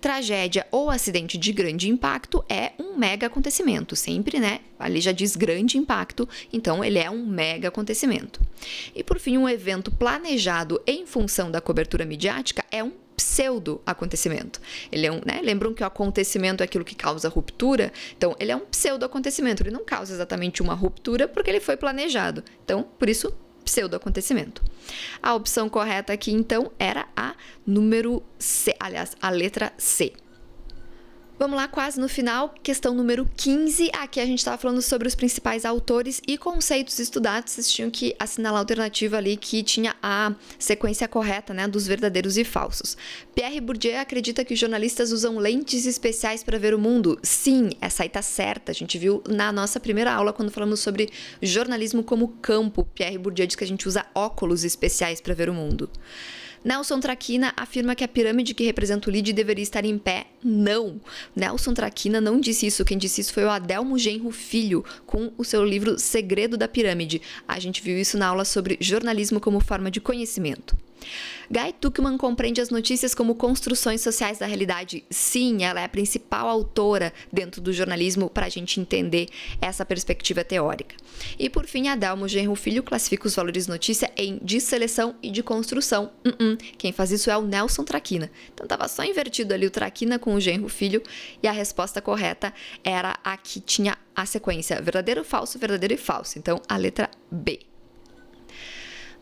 Tragédia 0.00 0.66
ou 0.70 0.90
acidente 0.90 1.38
de 1.38 1.52
grande 1.52 1.88
impacto 1.88 2.44
é 2.48 2.72
um 2.78 2.96
mega 2.96 3.26
acontecimento, 3.26 3.94
sempre, 3.94 4.40
né? 4.40 4.60
Ali 4.78 5.00
já 5.00 5.12
diz 5.12 5.36
grande 5.36 5.78
impacto, 5.78 6.28
então 6.52 6.84
ele 6.84 6.98
é 6.98 7.10
um 7.10 7.24
mega 7.24 7.68
acontecimento. 7.68 8.40
E 8.94 9.04
por 9.04 9.18
fim, 9.18 9.38
um 9.38 9.48
evento 9.48 9.90
planejado 9.90 10.80
em 10.86 11.06
função 11.06 11.50
da 11.50 11.60
cobertura 11.60 12.04
midiática 12.04 12.64
é 12.70 12.82
um 12.82 12.92
pseudo 13.32 13.80
acontecimento. 13.86 14.60
Ele 14.90 15.06
é 15.06 15.10
um, 15.10 15.22
né? 15.24 15.40
Lembram 15.42 15.72
que 15.72 15.82
o 15.82 15.86
acontecimento 15.86 16.60
é 16.60 16.64
aquilo 16.64 16.84
que 16.84 16.94
causa 16.94 17.30
ruptura? 17.30 17.90
Então, 18.14 18.36
ele 18.38 18.52
é 18.52 18.56
um 18.56 18.66
pseudo 18.66 19.06
acontecimento. 19.06 19.62
Ele 19.62 19.70
não 19.70 19.82
causa 19.84 20.12
exatamente 20.12 20.60
uma 20.60 20.74
ruptura 20.74 21.26
porque 21.26 21.48
ele 21.48 21.60
foi 21.60 21.74
planejado. 21.74 22.44
Então, 22.62 22.82
por 22.98 23.08
isso, 23.08 23.32
pseudo 23.64 23.96
acontecimento. 23.96 24.62
A 25.22 25.34
opção 25.34 25.70
correta 25.70 26.12
aqui, 26.12 26.30
então, 26.30 26.70
era 26.78 27.08
a 27.16 27.34
número 27.66 28.22
C, 28.38 28.76
aliás, 28.78 29.12
a 29.18 29.30
letra 29.30 29.72
C. 29.78 30.12
Vamos 31.42 31.56
lá, 31.56 31.66
quase 31.66 31.98
no 31.98 32.08
final, 32.08 32.54
questão 32.62 32.94
número 32.94 33.28
15. 33.36 33.90
Aqui 33.94 34.20
a 34.20 34.24
gente 34.24 34.38
estava 34.38 34.56
falando 34.56 34.80
sobre 34.80 35.08
os 35.08 35.16
principais 35.16 35.64
autores 35.64 36.20
e 36.24 36.38
conceitos 36.38 37.00
estudados. 37.00 37.50
Vocês 37.50 37.68
tinham 37.68 37.90
que 37.90 38.14
assinalar 38.16 38.58
a 38.58 38.60
alternativa 38.60 39.16
ali 39.16 39.36
que 39.36 39.60
tinha 39.64 39.96
a 40.00 40.36
sequência 40.56 41.08
correta, 41.08 41.52
né, 41.52 41.66
dos 41.66 41.84
verdadeiros 41.84 42.38
e 42.38 42.44
falsos. 42.44 42.96
Pierre 43.34 43.60
Bourdieu 43.60 43.98
acredita 43.98 44.44
que 44.44 44.54
os 44.54 44.60
jornalistas 44.60 45.10
usam 45.10 45.36
lentes 45.36 45.84
especiais 45.84 46.44
para 46.44 46.60
ver 46.60 46.74
o 46.74 46.78
mundo. 46.78 47.18
Sim, 47.24 47.70
essa 47.80 48.04
aí 48.04 48.08
tá 48.08 48.22
certa. 48.22 48.70
A 48.70 48.74
gente 48.74 48.96
viu 48.96 49.20
na 49.28 49.50
nossa 49.50 49.80
primeira 49.80 50.12
aula 50.12 50.32
quando 50.32 50.52
falamos 50.52 50.78
sobre 50.78 51.10
jornalismo 51.42 52.04
como 52.04 52.28
campo. 52.40 52.84
Pierre 52.94 53.18
Bourdieu 53.18 53.48
diz 53.48 53.56
que 53.56 53.64
a 53.64 53.66
gente 53.66 53.88
usa 53.88 54.06
óculos 54.14 54.62
especiais 54.62 55.20
para 55.20 55.34
ver 55.34 55.50
o 55.50 55.54
mundo. 55.54 55.90
Nelson 56.64 57.00
Traquina 57.00 57.52
afirma 57.56 57.94
que 57.94 58.04
a 58.04 58.08
pirâmide 58.08 58.54
que 58.54 58.64
representa 58.64 59.08
o 59.08 59.12
lead 59.12 59.32
deveria 59.32 59.62
estar 59.62 59.84
em 59.84 59.98
pé. 59.98 60.26
Não! 60.42 61.00
Nelson 61.34 61.74
Traquina 61.74 62.20
não 62.20 62.40
disse 62.40 62.66
isso. 62.66 62.84
Quem 62.84 62.96
disse 62.96 63.20
isso 63.20 63.32
foi 63.32 63.44
o 63.44 63.50
Adelmo 63.50 63.98
Genro 63.98 64.30
Filho, 64.30 64.84
com 65.04 65.32
o 65.36 65.44
seu 65.44 65.64
livro 65.64 65.98
Segredo 65.98 66.56
da 66.56 66.68
Pirâmide. 66.68 67.20
A 67.48 67.58
gente 67.58 67.82
viu 67.82 67.98
isso 67.98 68.16
na 68.16 68.28
aula 68.28 68.44
sobre 68.44 68.78
jornalismo 68.80 69.40
como 69.40 69.58
forma 69.58 69.90
de 69.90 70.00
conhecimento. 70.00 70.76
Guy 71.50 71.74
Tuckman 71.80 72.16
compreende 72.16 72.60
as 72.60 72.70
notícias 72.70 73.14
como 73.14 73.34
construções 73.34 74.00
sociais 74.00 74.38
da 74.38 74.46
realidade. 74.46 75.04
Sim, 75.10 75.64
ela 75.64 75.80
é 75.80 75.84
a 75.84 75.88
principal 75.88 76.48
autora 76.48 77.12
dentro 77.32 77.60
do 77.60 77.72
jornalismo 77.72 78.30
para 78.30 78.46
a 78.46 78.48
gente 78.48 78.80
entender 78.80 79.28
essa 79.60 79.84
perspectiva 79.84 80.44
teórica. 80.44 80.96
E 81.38 81.50
por 81.50 81.66
fim, 81.66 81.88
Adelmo 81.88 82.26
Genro 82.26 82.54
Filho 82.54 82.82
classifica 82.82 83.26
os 83.26 83.34
valores 83.34 83.66
notícia 83.66 84.10
em 84.16 84.38
de 84.42 84.60
seleção 84.60 85.14
e 85.22 85.30
de 85.30 85.42
construção. 85.42 86.10
Uh 86.24 86.30
-uh. 86.30 86.58
Quem 86.78 86.92
faz 86.92 87.10
isso 87.10 87.30
é 87.30 87.36
o 87.36 87.42
Nelson 87.42 87.84
Traquina. 87.84 88.30
Então 88.52 88.64
estava 88.64 88.88
só 88.88 89.04
invertido 89.04 89.52
ali 89.54 89.66
o 89.66 89.70
Traquina 89.70 90.18
com 90.18 90.34
o 90.34 90.40
Genro 90.40 90.68
Filho 90.68 91.02
e 91.42 91.48
a 91.48 91.52
resposta 91.52 92.00
correta 92.00 92.52
era 92.82 93.18
a 93.22 93.36
que 93.36 93.60
tinha 93.60 93.96
a 94.14 94.26
sequência 94.26 94.80
verdadeiro, 94.80 95.24
falso, 95.24 95.58
verdadeiro 95.58 95.94
e 95.94 95.98
falso. 95.98 96.38
Então 96.38 96.60
a 96.68 96.76
letra 96.76 97.10
B. 97.30 97.71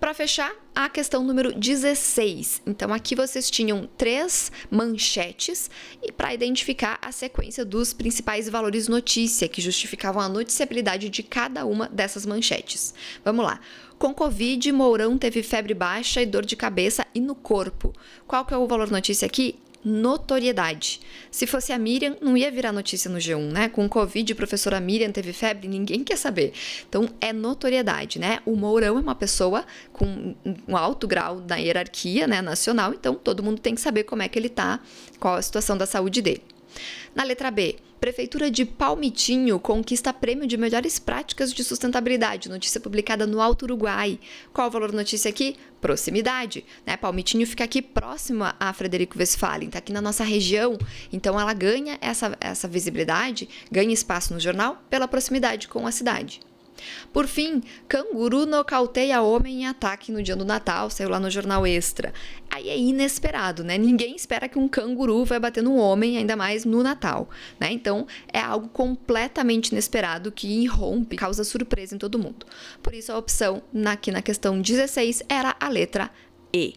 Para 0.00 0.14
fechar, 0.14 0.50
a 0.74 0.88
questão 0.88 1.22
número 1.22 1.52
16. 1.52 2.62
Então, 2.66 2.90
aqui 2.90 3.14
vocês 3.14 3.50
tinham 3.50 3.86
três 3.98 4.50
manchetes 4.70 5.70
e 6.02 6.10
para 6.10 6.32
identificar 6.32 6.98
a 7.02 7.12
sequência 7.12 7.66
dos 7.66 7.92
principais 7.92 8.48
valores 8.48 8.88
notícia 8.88 9.46
que 9.46 9.60
justificavam 9.60 10.22
a 10.22 10.28
noticiabilidade 10.28 11.10
de 11.10 11.22
cada 11.22 11.66
uma 11.66 11.86
dessas 11.86 12.24
manchetes. 12.24 12.94
Vamos 13.22 13.44
lá. 13.44 13.60
Com 13.98 14.14
Covid, 14.14 14.72
Mourão 14.72 15.18
teve 15.18 15.42
febre 15.42 15.74
baixa 15.74 16.22
e 16.22 16.26
dor 16.26 16.46
de 16.46 16.56
cabeça 16.56 17.06
e 17.14 17.20
no 17.20 17.34
corpo. 17.34 17.92
Qual 18.26 18.46
que 18.46 18.54
é 18.54 18.56
o 18.56 18.66
valor 18.66 18.90
notícia 18.90 19.26
aqui? 19.26 19.58
Notoriedade. 19.84 21.00
Se 21.30 21.46
fosse 21.46 21.72
a 21.72 21.78
Miriam, 21.78 22.16
não 22.20 22.36
ia 22.36 22.50
virar 22.50 22.72
notícia 22.72 23.10
no 23.10 23.18
G1, 23.18 23.50
né? 23.50 23.68
Com 23.68 23.86
o 23.86 23.88
Covid, 23.88 24.32
a 24.32 24.36
professora 24.36 24.80
Miriam 24.80 25.10
teve 25.10 25.32
febre, 25.32 25.68
ninguém 25.68 26.04
quer 26.04 26.16
saber. 26.16 26.52
Então, 26.88 27.08
é 27.20 27.32
notoriedade, 27.32 28.18
né? 28.18 28.40
O 28.44 28.56
Mourão 28.56 28.98
é 28.98 29.00
uma 29.00 29.14
pessoa 29.14 29.64
com 29.92 30.34
um 30.68 30.76
alto 30.76 31.06
grau 31.08 31.42
na 31.48 31.56
hierarquia 31.56 32.26
né, 32.26 32.42
nacional, 32.42 32.92
então 32.92 33.14
todo 33.14 33.42
mundo 33.42 33.60
tem 33.60 33.74
que 33.74 33.80
saber 33.80 34.04
como 34.04 34.22
é 34.22 34.28
que 34.28 34.38
ele 34.38 34.48
tá, 34.48 34.80
qual 35.18 35.36
a 35.36 35.42
situação 35.42 35.76
da 35.76 35.86
saúde 35.86 36.20
dele. 36.20 36.42
Na 37.14 37.24
letra 37.24 37.50
B, 37.50 37.76
Prefeitura 38.00 38.50
de 38.50 38.64
Palmitinho 38.64 39.60
conquista 39.60 40.10
prêmio 40.10 40.46
de 40.46 40.56
melhores 40.56 40.98
práticas 40.98 41.52
de 41.52 41.62
sustentabilidade. 41.62 42.48
Notícia 42.48 42.80
publicada 42.80 43.26
no 43.26 43.42
Alto 43.42 43.64
Uruguai. 43.64 44.18
Qual 44.54 44.68
o 44.68 44.70
valor 44.70 44.90
da 44.90 44.96
notícia 44.96 45.28
aqui? 45.28 45.54
Proximidade. 45.82 46.64
Né? 46.86 46.96
Palmitinho 46.96 47.46
fica 47.46 47.62
aqui 47.62 47.82
próximo 47.82 48.44
a 48.58 48.72
Frederico 48.72 49.18
Westphalen, 49.18 49.68
está 49.68 49.80
aqui 49.80 49.92
na 49.92 50.00
nossa 50.00 50.24
região. 50.24 50.78
Então 51.12 51.38
ela 51.38 51.52
ganha 51.52 51.98
essa, 52.00 52.34
essa 52.40 52.66
visibilidade, 52.66 53.46
ganha 53.70 53.92
espaço 53.92 54.32
no 54.32 54.40
jornal 54.40 54.82
pela 54.88 55.06
proximidade 55.06 55.68
com 55.68 55.86
a 55.86 55.92
cidade. 55.92 56.40
Por 57.12 57.26
fim, 57.26 57.62
canguru 57.88 58.46
nocauteia 58.46 59.22
homem 59.22 59.62
em 59.62 59.66
ataque 59.66 60.12
no 60.12 60.22
dia 60.22 60.36
do 60.36 60.44
Natal, 60.44 60.90
saiu 60.90 61.08
lá 61.08 61.20
no 61.20 61.30
jornal 61.30 61.66
Extra. 61.66 62.12
Aí 62.50 62.68
é 62.68 62.78
inesperado, 62.78 63.62
né? 63.62 63.78
Ninguém 63.78 64.16
espera 64.16 64.48
que 64.48 64.58
um 64.58 64.68
canguru 64.68 65.24
vai 65.24 65.38
bater 65.38 65.62
num 65.62 65.76
homem, 65.76 66.16
ainda 66.16 66.36
mais 66.36 66.64
no 66.64 66.82
Natal, 66.82 67.28
né? 67.58 67.70
Então 67.72 68.06
é 68.32 68.40
algo 68.40 68.68
completamente 68.68 69.68
inesperado 69.68 70.32
que 70.32 70.48
irrompe, 70.48 71.16
causa 71.16 71.44
surpresa 71.44 71.94
em 71.94 71.98
todo 71.98 72.18
mundo. 72.18 72.46
Por 72.82 72.94
isso 72.94 73.12
a 73.12 73.18
opção 73.18 73.62
aqui 73.86 74.10
na 74.10 74.22
questão 74.22 74.60
16 74.60 75.22
era 75.28 75.54
a 75.60 75.68
letra 75.68 76.10
E. 76.52 76.74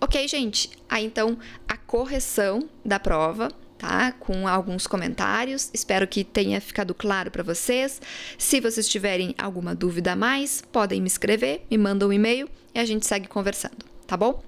Ok, 0.00 0.28
gente? 0.28 0.70
Aí 0.88 1.04
então 1.04 1.36
a 1.66 1.76
correção 1.76 2.68
da 2.84 3.00
prova 3.00 3.50
tá? 3.78 4.12
Com 4.12 4.46
alguns 4.46 4.86
comentários. 4.86 5.70
Espero 5.72 6.06
que 6.06 6.24
tenha 6.24 6.60
ficado 6.60 6.94
claro 6.94 7.30
para 7.30 7.42
vocês. 7.42 8.02
Se 8.36 8.60
vocês 8.60 8.88
tiverem 8.88 9.34
alguma 9.38 9.74
dúvida 9.74 10.12
a 10.12 10.16
mais, 10.16 10.62
podem 10.72 11.00
me 11.00 11.06
escrever, 11.06 11.64
me 11.70 11.78
mandam 11.78 12.08
um 12.08 12.12
e-mail 12.12 12.48
e 12.74 12.78
a 12.78 12.84
gente 12.84 13.06
segue 13.06 13.28
conversando, 13.28 13.84
tá 14.06 14.16
bom? 14.16 14.42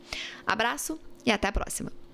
Abraço 0.46 0.98
e 1.24 1.30
até 1.30 1.48
a 1.48 1.52
próxima. 1.52 2.09